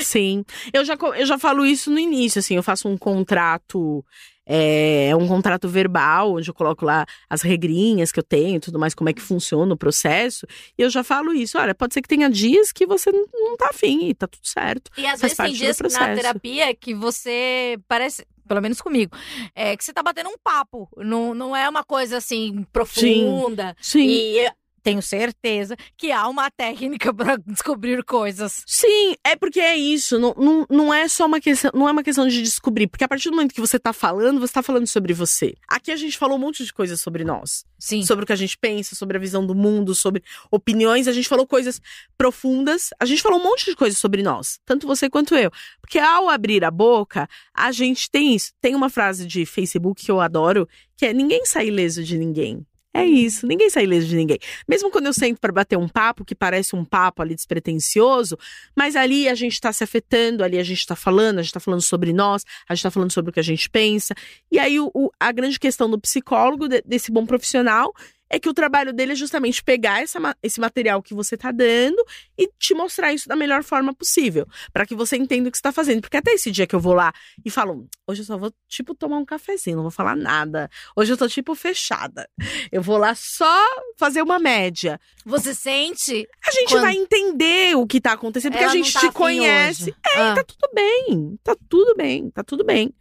[0.00, 0.44] Sim.
[0.72, 4.04] Eu já, eu já falo isso no início, assim, eu faço um contrato.
[4.44, 8.76] É um contrato verbal, onde eu coloco lá as regrinhas que eu tenho e tudo
[8.76, 10.46] mais, como é que funciona o processo.
[10.76, 11.56] E eu já falo isso.
[11.58, 14.44] Olha, pode ser que tenha dias que você não, não tá afim e tá tudo
[14.44, 14.90] certo.
[14.98, 18.26] E às Faz vezes tem dias na terapia que você parece.
[18.46, 19.16] Pelo menos comigo.
[19.54, 20.88] É que você tá batendo um papo.
[20.96, 23.76] Não, não é uma coisa assim profunda.
[23.80, 24.06] Sim.
[24.06, 28.62] E eu tenho certeza que há uma técnica pra descobrir coisas.
[28.66, 30.18] Sim, é porque é isso.
[30.18, 32.86] Não, não, não é só uma questão, não é uma questão de descobrir.
[32.86, 35.54] Porque a partir do momento que você tá falando, você tá falando sobre você.
[35.68, 37.64] Aqui a gente falou um monte de coisas sobre nós.
[37.78, 38.04] Sim.
[38.04, 40.22] sobre o que a gente pensa, sobre a visão do mundo, sobre
[40.52, 41.08] opiniões.
[41.08, 41.80] A gente falou coisas
[42.16, 42.90] profundas.
[43.00, 45.50] A gente falou um monte de coisas sobre nós, tanto você quanto eu.
[45.80, 48.52] Porque ao abrir a boca, a gente tem isso.
[48.60, 52.64] Tem uma frase de Facebook que eu adoro, que é ninguém sai ileso de ninguém.
[52.94, 54.38] É isso, ninguém sai ileso de ninguém.
[54.68, 58.36] Mesmo quando eu sento para bater um papo, que parece um papo ali despretensioso,
[58.76, 61.60] mas ali a gente tá se afetando, ali a gente tá falando, a gente tá
[61.60, 64.14] falando sobre nós, a gente tá falando sobre o que a gente pensa.
[64.50, 67.94] E aí o- o- a grande questão do psicólogo, de- desse bom profissional,
[68.32, 72.02] é que o trabalho dele é justamente pegar essa esse material que você tá dando
[72.36, 75.62] e te mostrar isso da melhor forma possível, para que você entenda o que você
[75.62, 76.00] tá fazendo.
[76.00, 77.12] Porque até esse dia que eu vou lá
[77.44, 80.70] e falo, hoje eu só vou, tipo, tomar um cafezinho, não vou falar nada.
[80.96, 82.26] Hoje eu tô, tipo, fechada.
[82.72, 83.62] Eu vou lá só
[83.98, 84.98] fazer uma média.
[85.26, 86.26] Você sente.
[86.46, 89.12] A gente Quando- vai entender o que tá acontecendo, porque Ela a gente tá te
[89.12, 89.82] conhece.
[89.82, 89.94] hoje.
[90.16, 90.34] Ah.
[90.36, 92.94] Tá tudo bem, tá tudo bem, tá tudo bem.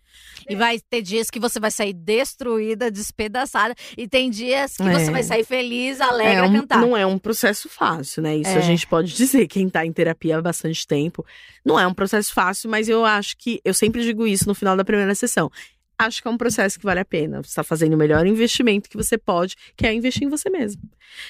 [0.49, 3.76] E vai ter dias que você vai sair destruída, despedaçada.
[3.97, 4.93] E tem dias que É.
[4.99, 6.82] você vai sair feliz, alegre É a um- cantar.
[6.82, 8.38] não é um processo fácil, né?
[8.38, 8.57] Isso É.
[8.57, 11.26] a gente pode dizer, quem tá em terapia há bastante tempo.
[11.64, 13.62] Não é um processo fácil, mas eu acho que.
[13.64, 15.49] Eu sempre digo isso no final da primeira sessão.
[15.97, 17.43] Acho que é um processo que vale a pena.
[17.43, 20.82] Você está fazendo o melhor investimento que você pode, que é investir em você mesmo.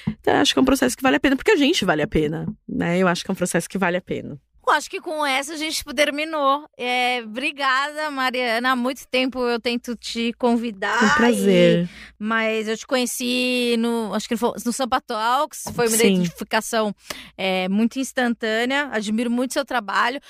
[0.08, 2.06] Então, acho que é um processo que vale a pena, porque a gente vale a
[2.06, 2.96] pena, né?
[2.98, 4.40] Eu acho que é um processo que vale a pena.
[4.64, 6.68] Eu acho que com essa a gente terminou.
[6.78, 8.70] É, obrigada, Mariana.
[8.72, 11.02] Há muito tempo eu tento te convidar.
[11.04, 11.84] Um prazer.
[11.84, 11.88] e-
[12.18, 15.64] mas eu te conheci no, acho que foi no Sampa Talks.
[15.74, 16.14] Foi uma Sim.
[16.14, 16.94] identificação
[17.36, 18.88] é, muito instantânea.
[18.92, 20.20] Admiro muito seu trabalho.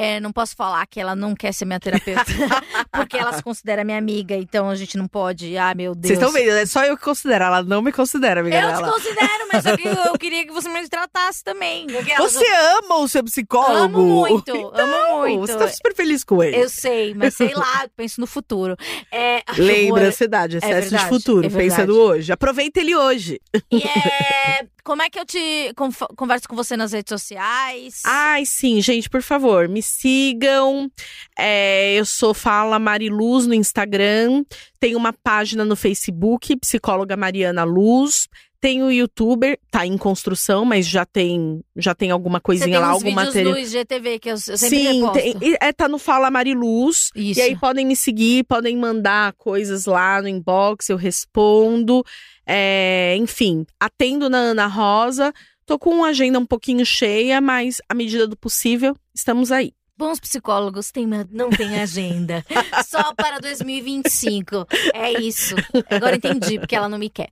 [0.00, 2.24] É, não posso falar que ela não quer ser minha terapeuta,
[2.92, 5.56] porque ela se considera minha amiga, então a gente não pode.
[5.56, 6.06] Ah, meu Deus.
[6.06, 6.50] Vocês estão vendo?
[6.56, 7.44] É só eu que considero.
[7.44, 8.92] Ela não me considera, amiga Eu te dela.
[8.92, 11.86] considero, mas que eu queria que você me tratasse também.
[12.18, 12.44] Você
[12.78, 13.76] ama o seu psicólogo?
[14.00, 15.40] Amo muito, amo Então, muito.
[15.46, 16.56] Você tá super feliz com ele.
[16.56, 18.76] Eu sei, mas sei lá, eu penso no futuro.
[19.12, 21.46] É, Lembra, eu ansiedade, excesso de verdade, futuro.
[21.46, 22.32] é Pensa no hoje.
[22.32, 23.40] Aproveita ele hoje.
[23.52, 25.72] vou- E é, como é que eu te
[26.16, 28.02] converso com você nas redes sociais?
[28.04, 30.90] Ai, sim, gente, por favor, me sigam.
[31.38, 34.44] É, eu sou Fala Mariluz no Instagram.
[34.80, 38.28] Tem uma página no Facebook, Psicóloga Mariana Luz.
[38.60, 42.88] Tem o youtuber, tá em construção, mas já tem, já tem alguma coisinha tem lá,
[42.88, 43.56] algum material.
[43.56, 45.12] IGTV que eu, eu sempre Sim, reposto.
[45.12, 47.10] tem, é, tá no Fala Mariluz.
[47.14, 47.38] Isso.
[47.38, 52.04] E aí podem me seguir, podem mandar coisas lá no inbox, eu respondo.
[52.48, 55.34] É, enfim, atendo na Ana Rosa.
[55.66, 59.74] Tô com uma agenda um pouquinho cheia, mas à medida do possível, estamos aí.
[59.98, 62.42] Bons psicólogos têm, não têm agenda.
[62.86, 64.64] Só para 2025.
[64.94, 65.56] É isso.
[65.90, 67.28] Agora entendi porque ela não me quer.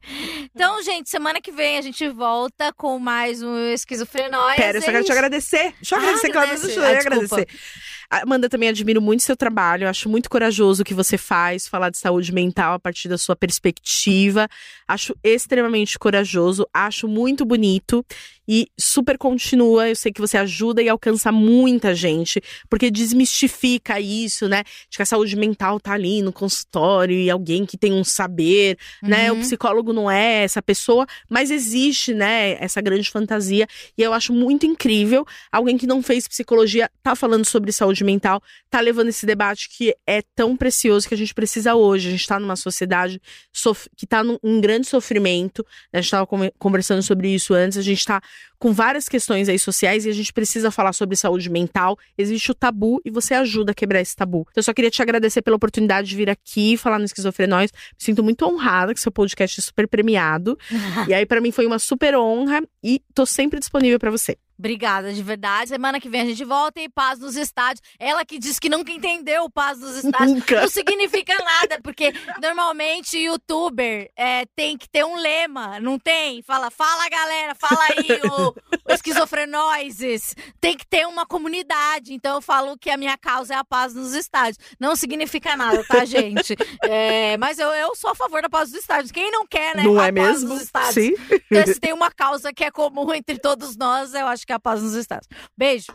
[0.52, 4.56] Então, gente, semana que vem a gente volta com mais um Esquizofrenóia.
[4.56, 5.72] Pera, eu só quero te agradecer.
[5.80, 7.48] Deixa eu Ah, agradecer, Cláudia, deixa eu Ah, agradecer.
[8.10, 9.88] Amanda, também admiro muito seu trabalho.
[9.88, 13.34] Acho muito corajoso o que você faz, falar de saúde mental a partir da sua
[13.36, 14.48] perspectiva.
[14.86, 18.04] Acho extremamente corajoso, acho muito bonito
[18.48, 19.88] e super continua.
[19.88, 22.40] Eu sei que você ajuda e alcança muita gente,
[22.70, 24.62] porque desmistifica isso, né?
[24.88, 28.78] De que a saúde mental tá ali no consultório e alguém que tem um saber,
[29.02, 29.32] né?
[29.32, 29.40] O Uhum.
[29.40, 33.66] psicólogo não é essa pessoa, mas existe, né, essa grande fantasia.
[33.98, 38.42] E eu acho muito incrível alguém que não fez psicologia tá falando sobre saúde mental,
[38.70, 42.08] tá levando esse debate que é tão precioso que a gente precisa hoje.
[42.08, 43.20] A gente tá numa sociedade
[43.96, 45.64] que tá num um grande sofrimento.
[45.92, 45.98] né?
[45.98, 47.78] A gente tava conver- conversando sobre isso antes.
[47.78, 48.20] A gente tá
[48.58, 51.98] com várias questões aí sociais e a gente precisa falar sobre saúde mental.
[52.16, 54.46] Existe o tabu e você ajuda a quebrar esse tabu.
[54.50, 57.70] Então, eu só queria te agradecer pela oportunidade de vir aqui falar no Esquizofrenóis.
[57.72, 60.58] Me sinto muito honrada que seu podcast é super premiado.
[61.08, 64.38] e aí, pra mim, foi uma super honra e tô sempre disponível pra você.
[64.58, 65.68] Obrigada, de verdade.
[65.68, 67.82] Semana que vem a gente volta e paz nos estádios.
[67.98, 70.32] Ela que disse que nunca entendeu o paz dos estádios.
[70.32, 70.62] Nunca.
[70.62, 76.42] Não significa nada, porque normalmente youtuber é, tem que ter um lema, não tem?
[76.42, 80.34] Fala, fala galera, fala aí, o, o esquizofrenóises.
[80.58, 82.14] Tem que ter uma comunidade.
[82.14, 84.58] Então eu falo que a minha causa é a paz nos estádios.
[84.80, 86.56] Não significa nada, tá, gente?
[86.82, 89.12] É, mas eu, eu sou a favor da paz dos estádios.
[89.12, 89.82] Quem não quer, né?
[89.82, 90.54] Não a é paz mesmo?
[90.54, 90.94] Dos estádios.
[90.94, 91.14] Sim.
[91.50, 94.94] Então, se tem uma causa que é comum entre todos nós, eu acho capazes nos
[94.94, 95.28] estados.
[95.56, 95.92] Beijo!